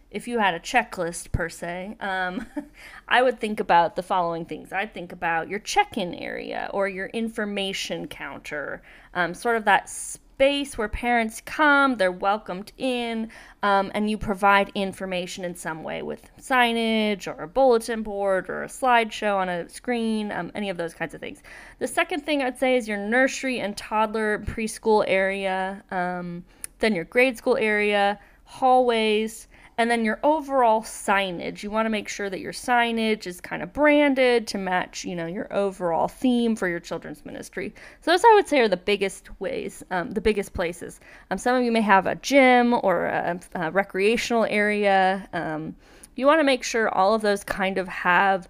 if 0.10 0.26
you 0.26 0.39
had 0.39 0.54
a 0.54 0.60
checklist 0.62 1.34
per 1.34 1.49
se, 1.49 1.97
um, 1.99 2.47
I 3.10 3.21
would 3.21 3.41
think 3.41 3.60
about 3.60 3.97
the 3.97 4.04
following 4.04 4.45
things. 4.45 4.71
I'd 4.71 4.93
think 4.93 5.12
about 5.12 5.49
your 5.49 5.60
check 5.60 5.97
in 5.97 6.13
area 6.13 6.69
or 6.73 6.88
your 6.88 7.08
information 7.08 8.08
counter, 8.08 8.84
um, 9.13 9.34
sort 9.34 9.58
of 9.58 9.65
that 9.65 9.89
space 10.33 10.79
where 10.79 10.87
parents 10.87 11.41
come, 11.45 11.95
they're 11.97 12.11
welcomed 12.11 12.71
in, 12.77 13.29
um, 13.61 13.91
and 13.93 14.09
you 14.09 14.17
provide 14.17 14.71
information 14.73 15.45
in 15.45 15.55
some 15.55 15.83
way 15.83 16.01
with 16.01 16.27
signage 16.41 17.27
or 17.27 17.43
a 17.43 17.47
bulletin 17.47 18.01
board 18.01 18.49
or 18.49 18.63
a 18.63 18.67
slideshow 18.67 19.35
on 19.35 19.47
a 19.47 19.69
screen, 19.69 20.31
um, 20.31 20.51
any 20.55 20.71
of 20.71 20.77
those 20.77 20.95
kinds 20.95 21.13
of 21.13 21.21
things. 21.21 21.43
The 21.77 21.87
second 21.87 22.21
thing 22.21 22.41
I'd 22.41 22.57
say 22.57 22.75
is 22.77 22.87
your 22.87 22.97
nursery 22.97 23.59
and 23.59 23.77
toddler 23.77 24.39
preschool 24.39 25.03
area, 25.07 25.83
um, 25.91 26.43
then 26.79 26.95
your 26.95 27.05
grade 27.05 27.37
school 27.37 27.57
area, 27.57 28.19
hallways. 28.45 29.47
And 29.77 29.89
then 29.89 30.05
your 30.05 30.19
overall 30.23 30.81
signage, 30.81 31.63
you 31.63 31.71
want 31.71 31.88
to 31.88 31.89
make 31.89 32.07
sure 32.07 32.29
that 32.29 32.39
your 32.39 32.53
signage 32.53 33.25
is 33.25 33.41
kind 33.41 33.63
of 33.63 33.73
branded 33.73 34.45
to 34.47 34.57
match, 34.57 35.03
you 35.03 35.15
know, 35.15 35.25
your 35.25 35.51
overall 35.51 36.07
theme 36.07 36.55
for 36.55 36.67
your 36.67 36.79
children's 36.79 37.25
ministry. 37.25 37.73
So 38.01 38.12
those 38.12 38.23
I 38.23 38.33
would 38.36 38.47
say 38.47 38.59
are 38.59 38.67
the 38.67 38.77
biggest 38.77 39.29
ways, 39.39 39.83
um, 39.89 40.12
the 40.12 40.21
biggest 40.21 40.53
places. 40.53 40.99
Um, 41.31 41.38
some 41.38 41.55
of 41.55 41.63
you 41.63 41.71
may 41.71 41.81
have 41.81 42.05
a 42.05 42.15
gym 42.15 42.73
or 42.83 43.05
a, 43.05 43.39
a 43.55 43.71
recreational 43.71 44.45
area. 44.45 45.27
Um, 45.33 45.75
you 46.15 46.27
want 46.27 46.39
to 46.39 46.43
make 46.43 46.63
sure 46.63 46.89
all 46.89 47.15
of 47.15 47.23
those 47.23 47.43
kind 47.43 47.79
of 47.79 47.88
have 47.88 48.47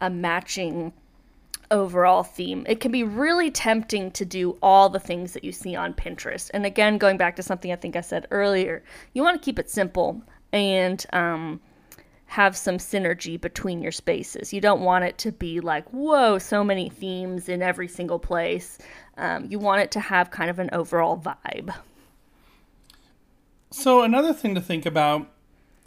a 0.00 0.10
matching 0.10 0.92
overall 1.70 2.22
theme. 2.22 2.64
It 2.68 2.80
can 2.80 2.92
be 2.92 3.02
really 3.02 3.50
tempting 3.50 4.10
to 4.12 4.24
do 4.24 4.58
all 4.62 4.88
the 4.88 5.00
things 5.00 5.32
that 5.32 5.44
you 5.44 5.52
see 5.52 5.74
on 5.74 5.94
Pinterest. 5.94 6.50
And 6.52 6.66
again, 6.66 6.98
going 6.98 7.16
back 7.16 7.36
to 7.36 7.42
something 7.42 7.72
I 7.72 7.76
think 7.76 7.96
I 7.96 8.00
said 8.00 8.26
earlier, 8.30 8.82
you 9.12 9.22
want 9.22 9.40
to 9.40 9.44
keep 9.44 9.58
it 9.58 9.70
simple 9.70 10.22
and 10.54 11.04
um, 11.12 11.60
have 12.26 12.56
some 12.56 12.78
synergy 12.78 13.38
between 13.38 13.82
your 13.82 13.92
spaces. 13.92 14.52
You 14.52 14.60
don't 14.60 14.80
want 14.80 15.04
it 15.04 15.18
to 15.18 15.32
be 15.32 15.60
like, 15.60 15.86
whoa, 15.90 16.38
so 16.38 16.62
many 16.62 16.88
themes 16.88 17.48
in 17.48 17.60
every 17.60 17.88
single 17.88 18.20
place. 18.20 18.78
Um, 19.18 19.46
you 19.50 19.58
want 19.58 19.82
it 19.82 19.90
to 19.90 20.00
have 20.00 20.30
kind 20.30 20.48
of 20.48 20.60
an 20.60 20.70
overall 20.72 21.18
vibe. 21.18 21.74
So, 23.70 24.02
another 24.02 24.32
thing 24.32 24.54
to 24.54 24.60
think 24.60 24.86
about 24.86 25.28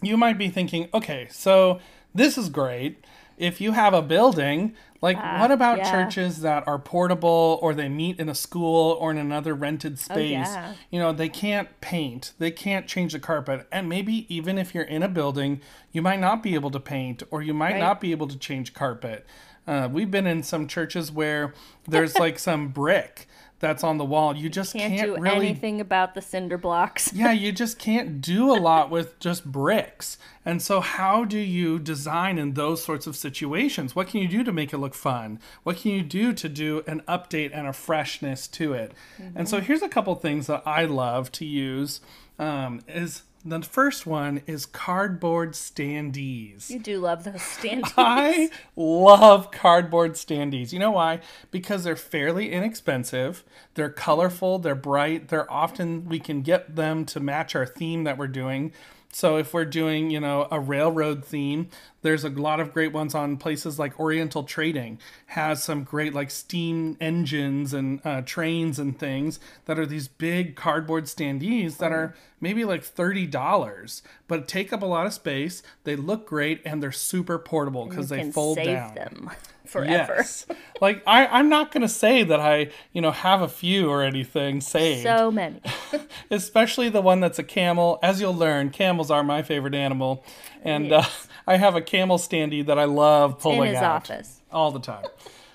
you 0.01 0.17
might 0.17 0.37
be 0.37 0.49
thinking, 0.49 0.89
okay, 0.93 1.27
so 1.31 1.79
this 2.13 2.37
is 2.37 2.49
great. 2.49 3.03
If 3.37 3.61
you 3.61 3.71
have 3.73 3.93
a 3.93 4.01
building 4.01 4.75
like, 5.01 5.17
uh, 5.17 5.37
what 5.37 5.51
about 5.51 5.77
yeah. 5.77 5.91
churches 5.91 6.41
that 6.41 6.67
are 6.67 6.79
portable 6.79 7.59
or 7.61 7.73
they 7.73 7.89
meet 7.89 8.19
in 8.19 8.29
a 8.29 8.35
school 8.35 8.97
or 8.99 9.11
in 9.11 9.17
another 9.17 9.53
rented 9.53 9.93
oh, 9.93 9.95
space? 9.95 10.47
Oh, 10.49 10.53
yeah. 10.53 10.73
You 10.89 10.99
know, 10.99 11.11
they 11.13 11.29
can't 11.29 11.69
paint, 11.81 12.33
they 12.39 12.51
can't 12.51 12.87
change 12.87 13.13
the 13.13 13.19
carpet. 13.19 13.67
And 13.71 13.87
maybe 13.87 14.25
even 14.33 14.57
if 14.57 14.73
you're 14.73 14.83
in 14.83 15.03
a 15.03 15.07
building, 15.07 15.61
you 15.91 16.01
might 16.01 16.19
not 16.19 16.41
be 16.41 16.55
able 16.55 16.71
to 16.71 16.79
paint 16.79 17.23
or 17.29 17.41
you 17.41 17.53
might 17.53 17.73
right. 17.73 17.79
not 17.79 18.01
be 18.01 18.11
able 18.11 18.27
to 18.27 18.37
change 18.37 18.73
carpet. 18.73 19.25
Uh, 19.67 19.89
we've 19.91 20.09
been 20.09 20.25
in 20.25 20.41
some 20.43 20.67
churches 20.67 21.11
where 21.11 21.53
there's 21.87 22.15
like 22.15 22.39
some 22.39 22.69
brick 22.69 23.27
that's 23.59 23.83
on 23.83 23.97
the 23.97 24.05
wall. 24.05 24.35
You 24.35 24.49
just 24.49 24.73
can't, 24.73 24.95
can't 24.95 25.15
do 25.15 25.21
really, 25.21 25.47
anything 25.47 25.81
about 25.81 26.13
the 26.13 26.21
cinder 26.21 26.57
blocks. 26.57 27.11
yeah, 27.15 27.31
you 27.31 27.51
just 27.51 27.79
can't 27.79 28.21
do 28.21 28.51
a 28.51 28.57
lot 28.59 28.89
with 28.91 29.19
just 29.19 29.45
bricks. 29.45 30.17
And 30.45 30.61
so, 30.61 30.79
how 30.79 31.25
do 31.25 31.37
you 31.37 31.79
design 31.79 32.37
in 32.37 32.53
those 32.53 32.83
sorts 32.83 33.07
of 33.07 33.15
situations? 33.15 33.95
What 33.95 34.07
can 34.07 34.21
you 34.21 34.27
do 34.27 34.43
to 34.43 34.51
make 34.51 34.73
it 34.73 34.77
look 34.77 34.93
fun? 34.93 35.39
What 35.63 35.77
can 35.77 35.91
you 35.91 36.03
do 36.03 36.33
to 36.33 36.49
do 36.49 36.83
an 36.87 37.01
update 37.07 37.51
and 37.53 37.67
a 37.67 37.73
freshness 37.73 38.47
to 38.49 38.73
it? 38.73 38.93
Mm-hmm. 39.21 39.37
And 39.37 39.49
so, 39.49 39.59
here's 39.59 39.81
a 39.81 39.89
couple 39.89 40.13
things 40.15 40.47
that 40.47 40.63
I 40.65 40.85
love 40.85 41.31
to 41.33 41.45
use. 41.45 42.01
Um, 42.39 42.81
is 42.87 43.23
the 43.45 43.61
first 43.61 44.05
one 44.05 44.41
is 44.45 44.65
cardboard 44.65 45.53
standees. 45.53 46.69
You 46.69 46.79
do 46.79 46.99
love 46.99 47.23
those 47.23 47.35
standees. 47.35 47.93
I 47.97 48.49
love 48.75 49.51
cardboard 49.51 50.13
standees. 50.13 50.73
You 50.73 50.79
know 50.79 50.91
why? 50.91 51.21
Because 51.51 51.83
they're 51.83 51.95
fairly 51.95 52.51
inexpensive. 52.51 53.43
They're 53.75 53.89
colorful, 53.89 54.59
they're 54.59 54.75
bright, 54.75 55.29
they're 55.29 55.51
often 55.51 56.05
we 56.09 56.19
can 56.19 56.41
get 56.41 56.75
them 56.75 57.05
to 57.05 57.19
match 57.19 57.55
our 57.55 57.65
theme 57.65 58.03
that 58.03 58.17
we're 58.17 58.27
doing. 58.27 58.73
So 59.17 59.37
if 59.37 59.51
we're 59.51 59.65
doing, 59.65 60.11
you 60.11 60.19
know, 60.19 60.47
a 60.51 60.59
railroad 60.59 61.25
theme, 61.25 61.69
there's 62.03 62.23
a 62.23 62.29
lot 62.29 62.59
of 62.59 62.71
great 62.71 62.93
ones 62.93 63.15
on 63.15 63.37
places 63.37 63.79
like 63.79 63.99
Oriental 63.99 64.43
Trading 64.43 64.99
has 65.25 65.63
some 65.63 65.83
great 65.83 66.13
like 66.13 66.29
steam 66.29 66.97
engines 67.01 67.73
and 67.73 67.99
uh, 68.05 68.21
trains 68.21 68.77
and 68.77 68.99
things 68.99 69.39
that 69.65 69.79
are 69.79 69.87
these 69.87 70.07
big 70.07 70.55
cardboard 70.55 71.05
standees 71.05 71.77
that 71.77 71.91
are 71.91 72.13
maybe 72.39 72.63
like 72.63 72.83
$30 72.83 74.03
but 74.27 74.47
take 74.47 74.71
up 74.71 74.83
a 74.83 74.85
lot 74.85 75.07
of 75.07 75.13
space. 75.13 75.63
They 75.83 75.95
look 75.95 76.27
great 76.27 76.61
and 76.63 76.83
they're 76.83 76.91
super 76.91 77.39
portable 77.39 77.87
because 77.87 78.09
they 78.09 78.29
fold 78.31 78.57
down. 78.57 78.93
them 78.93 79.31
forever. 79.69 80.15
Yes. 80.17 80.45
like 80.81 81.01
I, 81.07 81.27
I'm 81.27 81.49
not 81.49 81.71
gonna 81.71 81.87
say 81.89 82.23
that 82.23 82.39
I, 82.39 82.69
you 82.93 83.01
know, 83.01 83.11
have 83.11 83.41
a 83.41 83.47
few 83.47 83.89
or 83.89 84.03
anything 84.03 84.61
saved. 84.61 85.03
So 85.03 85.31
many. 85.31 85.61
Especially 86.31 86.89
the 86.89 87.01
one 87.01 87.19
that's 87.19 87.39
a 87.39 87.43
camel. 87.43 87.99
As 88.01 88.21
you'll 88.21 88.35
learn, 88.35 88.69
camels 88.69 89.11
are 89.11 89.23
my 89.23 89.41
favorite 89.41 89.75
animal. 89.75 90.23
And 90.63 90.91
uh, 90.91 91.03
I 91.47 91.57
have 91.57 91.75
a 91.75 91.81
camel 91.81 92.17
standee 92.17 92.65
that 92.65 92.77
I 92.79 92.85
love 92.85 93.39
pulling 93.39 93.69
In 93.69 93.75
his 93.75 93.77
out 93.77 94.09
office. 94.09 94.41
all 94.51 94.71
the 94.71 94.79
time. 94.79 95.05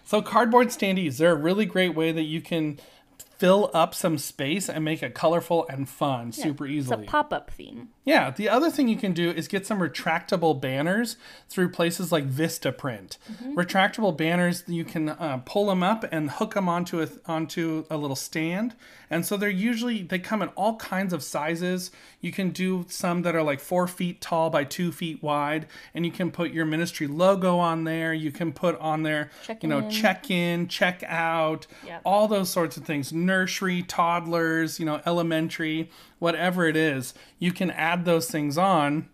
So 0.05 0.21
cardboard 0.23 0.69
standees, 0.69 1.17
they're 1.17 1.33
a 1.33 1.37
really 1.37 1.65
great 1.67 1.95
way 1.95 2.13
that 2.13 2.25
you 2.25 2.41
can 2.41 2.79
fill 3.43 3.73
up 3.75 3.93
some 3.93 4.17
space 4.19 4.69
and 4.69 4.85
make 4.85 5.03
it 5.03 5.15
colorful 5.15 5.67
and 5.69 5.89
fun 5.89 6.31
super 6.31 6.65
easily. 6.65 7.03
It's 7.03 7.09
a 7.09 7.11
pop 7.11 7.33
up 7.33 7.51
theme. 7.51 7.89
Yeah, 8.05 8.31
the 8.31 8.49
other 8.49 8.71
thing 8.71 8.87
you 8.89 8.97
can 8.97 9.13
do 9.13 9.31
is 9.31 9.47
get 9.49 9.67
some 9.67 9.79
retractable 9.81 10.61
banners 10.61 11.17
through 11.49 11.71
places 11.71 12.13
like 12.13 12.29
Vistaprint. 12.29 13.19
Retractable 13.55 14.17
banners, 14.17 14.65
you 14.67 14.85
can 14.85 15.09
uh, 15.11 15.41
pull 15.45 15.67
them 15.67 15.83
up 15.83 16.05
and 16.13 16.31
hook 16.31 16.55
them 16.55 16.69
onto 16.69 17.01
a 17.01 17.09
onto 17.27 17.85
a 17.91 17.97
little 17.97 18.17
stand, 18.17 18.75
and 19.09 19.25
so 19.25 19.37
they're 19.37 19.49
usually 19.49 20.03
they 20.03 20.19
come 20.19 20.43
in 20.43 20.49
all 20.51 20.77
kinds 20.77 21.13
of 21.13 21.23
sizes. 21.23 21.93
You 22.21 22.33
can 22.33 22.51
do 22.51 22.87
some 22.89 23.23
that 23.23 23.37
are 23.37 23.43
like 23.43 23.61
four 23.61 23.87
feet 23.87 24.21
tall 24.21 24.51
by 24.51 24.65
two 24.65 24.91
feet 24.91 25.23
wide, 25.23 25.67
and 25.95 26.05
you 26.05 26.11
can 26.11 26.31
put 26.33 26.51
your 26.53 26.65
ministry 26.65 27.07
logo 27.07 27.59
on 27.59 27.85
there. 27.85 28.13
You 28.13 28.33
can 28.33 28.53
put 28.53 28.77
on 28.81 29.05
there, 29.05 29.31
Check 29.45 29.63
you 29.63 29.69
know, 29.69 29.79
in. 29.79 29.91
check 29.91 30.29
in, 30.31 30.67
check 30.69 31.05
out, 31.07 31.67
Yep. 31.87 32.03
all 32.05 32.27
those 32.27 32.51
sorts 32.51 32.77
of 32.77 32.85
things. 32.85 33.13
Nursery, 33.33 33.83
toddlers, 33.83 34.79
you 34.79 34.85
know, 34.85 35.01
elementary, 35.07 35.89
whatever 36.19 36.67
it 36.67 36.77
is, 36.77 37.15
you 37.39 37.51
can 37.51 37.71
add 37.71 38.05
those 38.05 38.31
things 38.31 38.59
on 38.59 39.09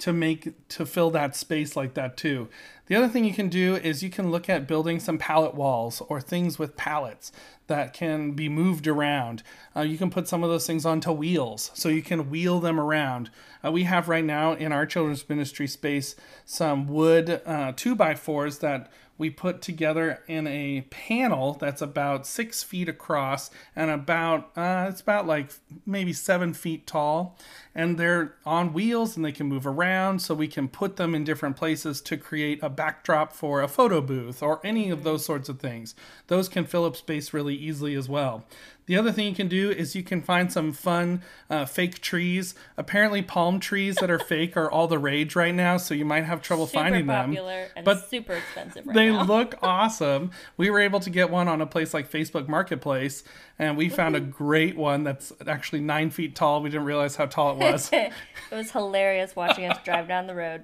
to 0.00 0.12
make 0.12 0.68
to 0.68 0.84
fill 0.84 1.10
that 1.12 1.36
space 1.36 1.76
like 1.76 1.94
that 1.94 2.16
too. 2.16 2.48
The 2.86 2.96
other 2.96 3.06
thing 3.08 3.24
you 3.24 3.32
can 3.32 3.48
do 3.48 3.76
is 3.76 4.02
you 4.02 4.10
can 4.10 4.32
look 4.32 4.48
at 4.48 4.66
building 4.66 4.98
some 4.98 5.18
pallet 5.18 5.54
walls 5.54 6.02
or 6.08 6.20
things 6.20 6.58
with 6.58 6.76
pallets 6.76 7.30
that 7.68 7.92
can 7.94 8.32
be 8.32 8.48
moved 8.48 8.88
around. 8.88 9.44
Uh, 9.74 9.82
you 9.82 9.96
can 9.96 10.10
put 10.10 10.26
some 10.26 10.42
of 10.42 10.50
those 10.50 10.66
things 10.66 10.84
onto 10.84 11.12
wheels 11.12 11.70
so 11.74 11.88
you 11.88 12.02
can 12.02 12.28
wheel 12.28 12.58
them 12.58 12.80
around. 12.80 13.30
Uh, 13.64 13.70
we 13.70 13.84
have 13.84 14.08
right 14.08 14.24
now 14.24 14.52
in 14.52 14.72
our 14.72 14.84
children's 14.84 15.28
ministry 15.28 15.68
space 15.68 16.16
some 16.44 16.88
wood 16.88 17.40
uh, 17.46 17.72
two 17.76 17.94
by 17.94 18.16
fours 18.16 18.58
that 18.58 18.90
we 19.16 19.30
put 19.30 19.62
together 19.62 20.22
in 20.26 20.46
a 20.46 20.82
panel 20.90 21.54
that's 21.54 21.80
about 21.80 22.26
six 22.26 22.62
feet 22.62 22.88
across 22.88 23.50
and 23.76 23.90
about 23.90 24.50
uh, 24.56 24.86
it's 24.88 25.00
about 25.00 25.26
like 25.26 25.52
maybe 25.86 26.12
seven 26.12 26.52
feet 26.52 26.86
tall. 26.86 27.38
And 27.74 27.98
they're 27.98 28.36
on 28.46 28.72
wheels 28.72 29.16
and 29.16 29.24
they 29.24 29.32
can 29.32 29.46
move 29.46 29.66
around 29.66 30.20
so 30.20 30.34
we 30.34 30.48
can 30.48 30.68
put 30.68 30.96
them 30.96 31.14
in 31.14 31.24
different 31.24 31.56
places 31.56 32.00
to 32.02 32.16
create 32.16 32.62
a 32.62 32.68
backdrop 32.68 33.32
for 33.32 33.62
a 33.62 33.68
photo 33.68 34.00
booth 34.00 34.42
or 34.42 34.60
any 34.64 34.90
of 34.90 35.02
those 35.04 35.24
sorts 35.24 35.48
of 35.48 35.58
things. 35.58 35.94
Those 36.28 36.48
can 36.48 36.64
fill 36.64 36.84
up 36.84 36.96
space 36.96 37.32
really 37.32 37.54
easily 37.54 37.94
as 37.94 38.08
well 38.08 38.44
the 38.86 38.96
other 38.96 39.12
thing 39.12 39.26
you 39.28 39.34
can 39.34 39.48
do 39.48 39.70
is 39.70 39.94
you 39.96 40.02
can 40.02 40.20
find 40.20 40.52
some 40.52 40.72
fun 40.72 41.22
uh, 41.48 41.64
fake 41.64 42.00
trees. 42.00 42.54
Apparently, 42.76 43.22
palm 43.22 43.60
trees 43.60 43.96
that 43.96 44.10
are 44.10 44.18
fake 44.30 44.56
are 44.56 44.70
all 44.70 44.86
the 44.88 44.98
rage 44.98 45.34
right 45.36 45.54
now, 45.54 45.76
so 45.76 45.94
you 45.94 46.04
might 46.04 46.24
have 46.24 46.42
trouble 46.42 46.66
Super 46.66 46.80
finding 46.82 47.06
them. 47.06 47.30
popular 47.30 47.68
and 47.76 47.84
But 47.84 48.08
super 48.10 48.34
expensive 48.34 48.86
right 48.86 48.94
they 48.94 49.10
now. 49.10 49.24
look 49.24 49.54
awesome. 49.62 50.30
We 50.56 50.68
were 50.70 50.80
able 50.80 51.00
to 51.00 51.10
get 51.10 51.30
one 51.30 51.48
on 51.48 51.60
a 51.60 51.66
place 51.66 51.94
like 51.94 52.10
Facebook 52.10 52.48
Marketplace, 52.48 53.24
and 53.58 53.76
we 53.76 53.88
found 53.88 54.16
a 54.16 54.20
great 54.20 54.76
one 54.76 55.04
that's 55.04 55.32
actually 55.46 55.80
nine 55.80 56.10
feet 56.10 56.34
tall. 56.34 56.60
We 56.60 56.70
didn't 56.70 56.86
realize 56.86 57.16
how 57.16 57.26
tall 57.26 57.52
it 57.52 57.58
was. 57.58 57.88
it 57.92 58.12
was 58.50 58.72
hilarious 58.72 59.36
watching 59.36 59.64
us 59.70 59.78
drive 59.84 60.08
down 60.08 60.26
the 60.26 60.34
road. 60.34 60.62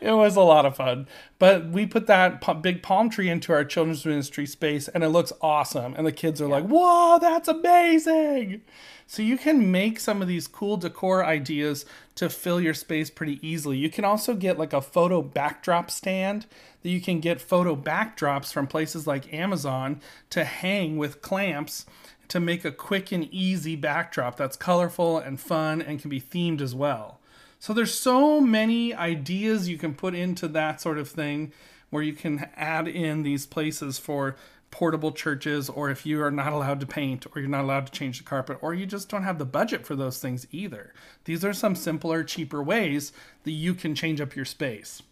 it 0.00 0.12
was 0.12 0.34
a 0.36 0.40
lot 0.42 0.66
of 0.66 0.76
fun. 0.76 1.06
But 1.38 1.68
we 1.68 1.86
put 1.86 2.08
that 2.08 2.42
big 2.62 2.82
palm 2.82 3.08
tree 3.08 3.28
into 3.30 3.52
our 3.52 3.64
children's 3.64 4.04
ministry 4.04 4.44
space, 4.46 4.88
and 4.88 5.04
it 5.04 5.10
looks 5.10 5.32
awesome. 5.40 5.94
And 5.96 6.04
the 6.04 6.10
kids 6.12 6.42
are 6.42 6.48
like, 6.48 6.64
"Whoa, 6.64 7.18
that's 7.20 7.37
amazing!" 7.46 8.62
So 9.06 9.22
you 9.22 9.38
can 9.38 9.70
make 9.70 10.00
some 10.00 10.20
of 10.20 10.28
these 10.28 10.46
cool 10.46 10.76
decor 10.76 11.24
ideas 11.24 11.86
to 12.16 12.28
fill 12.28 12.60
your 12.60 12.74
space 12.74 13.08
pretty 13.08 13.38
easily. 13.46 13.78
You 13.78 13.88
can 13.88 14.04
also 14.04 14.34
get 14.34 14.58
like 14.58 14.72
a 14.72 14.82
photo 14.82 15.22
backdrop 15.22 15.90
stand 15.90 16.46
that 16.82 16.90
you 16.90 17.00
can 17.00 17.20
get 17.20 17.40
photo 17.40 17.76
backdrops 17.76 18.52
from 18.52 18.66
places 18.66 19.06
like 19.06 19.32
Amazon 19.32 20.00
to 20.30 20.44
hang 20.44 20.96
with 20.96 21.22
clamps 21.22 21.86
to 22.28 22.40
make 22.40 22.64
a 22.64 22.72
quick 22.72 23.10
and 23.10 23.32
easy 23.32 23.76
backdrop 23.76 24.36
that's 24.36 24.56
colorful 24.56 25.18
and 25.18 25.40
fun 25.40 25.80
and 25.80 26.00
can 26.00 26.10
be 26.10 26.20
themed 26.20 26.60
as 26.60 26.74
well. 26.74 27.18
So 27.58 27.72
there's 27.72 27.94
so 27.94 28.40
many 28.40 28.94
ideas 28.94 29.68
you 29.68 29.78
can 29.78 29.94
put 29.94 30.14
into 30.14 30.48
that 30.48 30.80
sort 30.80 30.98
of 30.98 31.08
thing 31.08 31.52
where 31.90 32.02
you 32.02 32.12
can 32.12 32.50
add 32.54 32.86
in 32.86 33.22
these 33.22 33.46
places 33.46 33.98
for 33.98 34.36
portable 34.70 35.12
churches 35.12 35.68
or 35.68 35.90
if 35.90 36.04
you 36.04 36.22
are 36.22 36.30
not 36.30 36.52
allowed 36.52 36.80
to 36.80 36.86
paint 36.86 37.26
or 37.34 37.40
you're 37.40 37.48
not 37.48 37.64
allowed 37.64 37.86
to 37.86 37.92
change 37.92 38.18
the 38.18 38.24
carpet 38.24 38.58
or 38.60 38.74
you 38.74 38.86
just 38.86 39.08
don't 39.08 39.22
have 39.22 39.38
the 39.38 39.44
budget 39.44 39.86
for 39.86 39.96
those 39.96 40.18
things 40.18 40.46
either. 40.50 40.92
These 41.24 41.44
are 41.44 41.52
some 41.52 41.74
simpler, 41.74 42.22
cheaper 42.24 42.62
ways 42.62 43.12
that 43.44 43.52
you 43.52 43.74
can 43.74 43.94
change 43.94 44.20
up 44.20 44.36
your 44.36 44.44
space. 44.44 45.02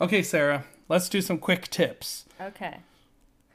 Okay, 0.00 0.22
Sarah, 0.22 0.64
let's 0.88 1.08
do 1.08 1.20
some 1.20 1.38
quick 1.38 1.68
tips. 1.68 2.24
Okay. 2.40 2.78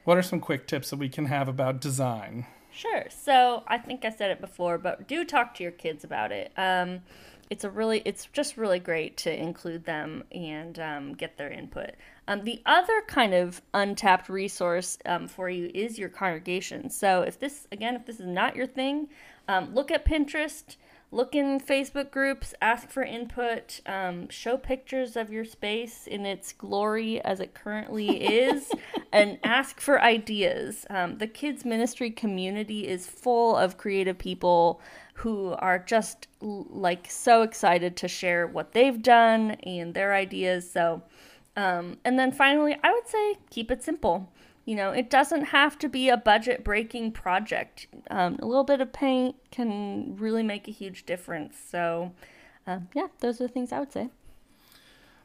What 0.04 0.18
are 0.18 0.22
some 0.22 0.40
quick 0.40 0.66
tips 0.66 0.90
that 0.90 0.98
we 0.98 1.08
can 1.08 1.26
have 1.26 1.48
about 1.48 1.80
design? 1.80 2.46
Sure. 2.70 3.04
So 3.08 3.62
I 3.66 3.78
think 3.78 4.04
I 4.04 4.10
said 4.10 4.30
it 4.30 4.40
before, 4.40 4.78
but 4.78 5.08
do 5.08 5.24
talk 5.24 5.54
to 5.54 5.62
your 5.62 5.72
kids 5.72 6.04
about 6.04 6.32
it. 6.32 6.52
Um, 6.56 7.00
it's 7.48 7.64
a 7.64 7.70
really, 7.70 8.02
it's 8.04 8.26
just 8.32 8.56
really 8.56 8.78
great 8.78 9.16
to 9.18 9.34
include 9.34 9.84
them 9.84 10.24
and 10.32 10.78
um, 10.78 11.12
get 11.14 11.38
their 11.38 11.50
input. 11.50 11.92
Um, 12.26 12.44
the 12.44 12.62
other 12.64 13.02
kind 13.06 13.34
of 13.34 13.60
untapped 13.74 14.28
resource 14.28 14.98
um, 15.06 15.28
for 15.28 15.48
you 15.48 15.70
is 15.74 15.98
your 15.98 16.08
congregation. 16.08 16.90
So 16.90 17.22
if 17.22 17.38
this, 17.38 17.66
again, 17.70 17.94
if 17.96 18.06
this 18.06 18.20
is 18.20 18.26
not 18.26 18.56
your 18.56 18.66
thing, 18.66 19.08
um, 19.48 19.74
look 19.74 19.90
at 19.90 20.04
Pinterest. 20.04 20.76
Look 21.14 21.36
in 21.36 21.60
Facebook 21.60 22.10
groups, 22.10 22.54
ask 22.60 22.90
for 22.90 23.04
input, 23.04 23.80
um, 23.86 24.28
show 24.30 24.56
pictures 24.56 25.14
of 25.14 25.30
your 25.30 25.44
space 25.44 26.08
in 26.08 26.26
its 26.26 26.52
glory 26.52 27.20
as 27.20 27.38
it 27.38 27.54
currently 27.54 28.20
is, 28.20 28.72
and 29.12 29.38
ask 29.44 29.80
for 29.80 30.02
ideas. 30.02 30.84
Um, 30.90 31.18
the 31.18 31.28
kids' 31.28 31.64
ministry 31.64 32.10
community 32.10 32.88
is 32.88 33.06
full 33.06 33.54
of 33.54 33.78
creative 33.78 34.18
people 34.18 34.80
who 35.12 35.52
are 35.60 35.78
just 35.78 36.26
like 36.40 37.08
so 37.08 37.42
excited 37.42 37.96
to 37.98 38.08
share 38.08 38.48
what 38.48 38.72
they've 38.72 39.00
done 39.00 39.52
and 39.62 39.94
their 39.94 40.14
ideas. 40.14 40.68
So, 40.68 41.04
um, 41.56 41.98
and 42.04 42.18
then 42.18 42.32
finally, 42.32 42.76
I 42.82 42.92
would 42.92 43.06
say 43.06 43.36
keep 43.50 43.70
it 43.70 43.82
simple. 43.82 44.30
You 44.64 44.76
know, 44.76 44.90
it 44.90 45.10
doesn't 45.10 45.46
have 45.46 45.78
to 45.80 45.88
be 45.88 46.08
a 46.08 46.16
budget 46.16 46.64
breaking 46.64 47.12
project. 47.12 47.86
Um, 48.10 48.38
a 48.40 48.46
little 48.46 48.64
bit 48.64 48.80
of 48.80 48.92
paint 48.92 49.36
can 49.50 50.16
really 50.16 50.42
make 50.42 50.68
a 50.68 50.70
huge 50.70 51.04
difference. 51.04 51.56
So, 51.70 52.12
um, 52.66 52.88
yeah, 52.94 53.08
those 53.20 53.40
are 53.40 53.46
the 53.46 53.52
things 53.52 53.72
I 53.72 53.80
would 53.80 53.92
say. 53.92 54.08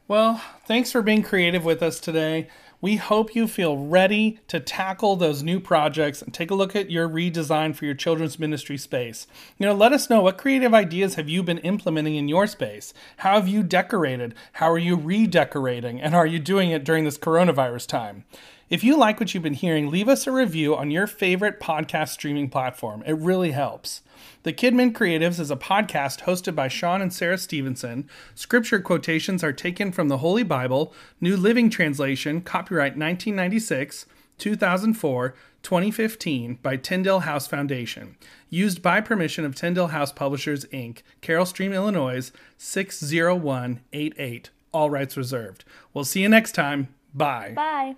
Well, 0.10 0.42
thanks 0.66 0.92
for 0.92 1.02
being 1.02 1.24
creative 1.24 1.64
with 1.64 1.82
us 1.82 2.00
today. 2.00 2.50
We 2.82 2.96
hope 2.96 3.36
you 3.36 3.46
feel 3.46 3.76
ready 3.76 4.40
to 4.48 4.62
tackle 4.62 5.18
those 5.18 5.44
new 5.44 5.60
projects 5.60 6.22
and 6.22 6.34
take 6.34 6.50
a 6.50 6.56
look 6.56 6.78
at 6.78 6.90
your 6.90 7.10
redesign 7.10 7.76
for 7.76 7.84
your 7.84 7.94
children's 7.94 8.40
ministry 8.40 8.78
space. 8.78 9.28
You 9.58 9.66
know, 9.66 9.74
let 9.74 9.92
us 9.92 10.10
know 10.10 10.22
what 10.22 10.38
creative 10.38 10.74
ideas 10.74 11.16
have 11.16 11.28
you 11.28 11.44
been 11.44 11.58
implementing 11.58 12.16
in 12.16 12.30
your 12.30 12.48
space? 12.48 12.94
How 13.18 13.34
have 13.34 13.50
you 13.50 13.64
decorated? 13.64 14.34
How 14.54 14.72
are 14.72 14.78
you 14.78 14.96
redecorating? 14.96 16.00
And 16.00 16.16
are 16.16 16.26
you 16.26 16.40
doing 16.40 16.72
it 16.72 16.86
during 16.86 17.04
this 17.04 17.18
coronavirus 17.18 17.88
time? 17.88 18.24
If 18.70 18.84
you 18.84 18.96
like 18.98 19.20
what 19.20 19.34
you've 19.34 19.42
been 19.42 19.56
hearing, 19.56 19.90
leave 19.90 20.08
us 20.08 20.28
a 20.28 20.32
review 20.32 20.76
on 20.76 20.92
your 20.92 21.08
favorite 21.08 21.60
podcast 21.60 22.10
streaming 22.10 22.50
platform. 22.52 23.02
It 23.04 23.14
really 23.14 23.50
helps. 23.50 24.04
The 24.44 24.54
KidMin 24.54 24.94
Creatives 24.94 25.40
is 25.40 25.50
a 25.50 25.56
podcast 25.56 26.22
hosted 26.22 26.54
by 26.54 26.68
Shaun 26.68 27.02
and 27.02 27.12
Sarah 27.12 27.40
Stevenson. 27.40 28.08
Scripture 28.36 28.80
quotations 28.80 29.44
are 29.44 29.52
taken 29.52 29.92
from 29.92 30.08
the 30.08 30.20
Holy 30.20 30.44
Bible, 30.44 30.94
New 31.20 31.36
Living 31.36 31.72
Translation, 31.72 32.42
copyright 32.42 32.92
1996, 32.92 34.06
2004, 34.38 35.34
2015 35.64 36.60
by 36.62 36.78
Tyndale 36.78 37.22
House 37.22 37.48
Foundation. 37.48 38.18
Used 38.52 38.84
by 38.84 39.02
permission 39.02 39.46
of 39.46 39.56
Tyndale 39.56 39.88
House 39.88 40.12
Publishers, 40.12 40.66
Inc., 40.66 41.02
Carol 41.22 41.48
Stream, 41.48 41.74
Illinois 41.74 42.32
60188. 42.60 44.52
All 44.72 44.92
rights 44.92 45.18
reserved. 45.18 45.66
We'll 45.92 46.06
see 46.06 46.22
you 46.22 46.30
next 46.30 46.52
time. 46.52 46.90
Bye. 47.16 47.54
Bye. 47.56 47.96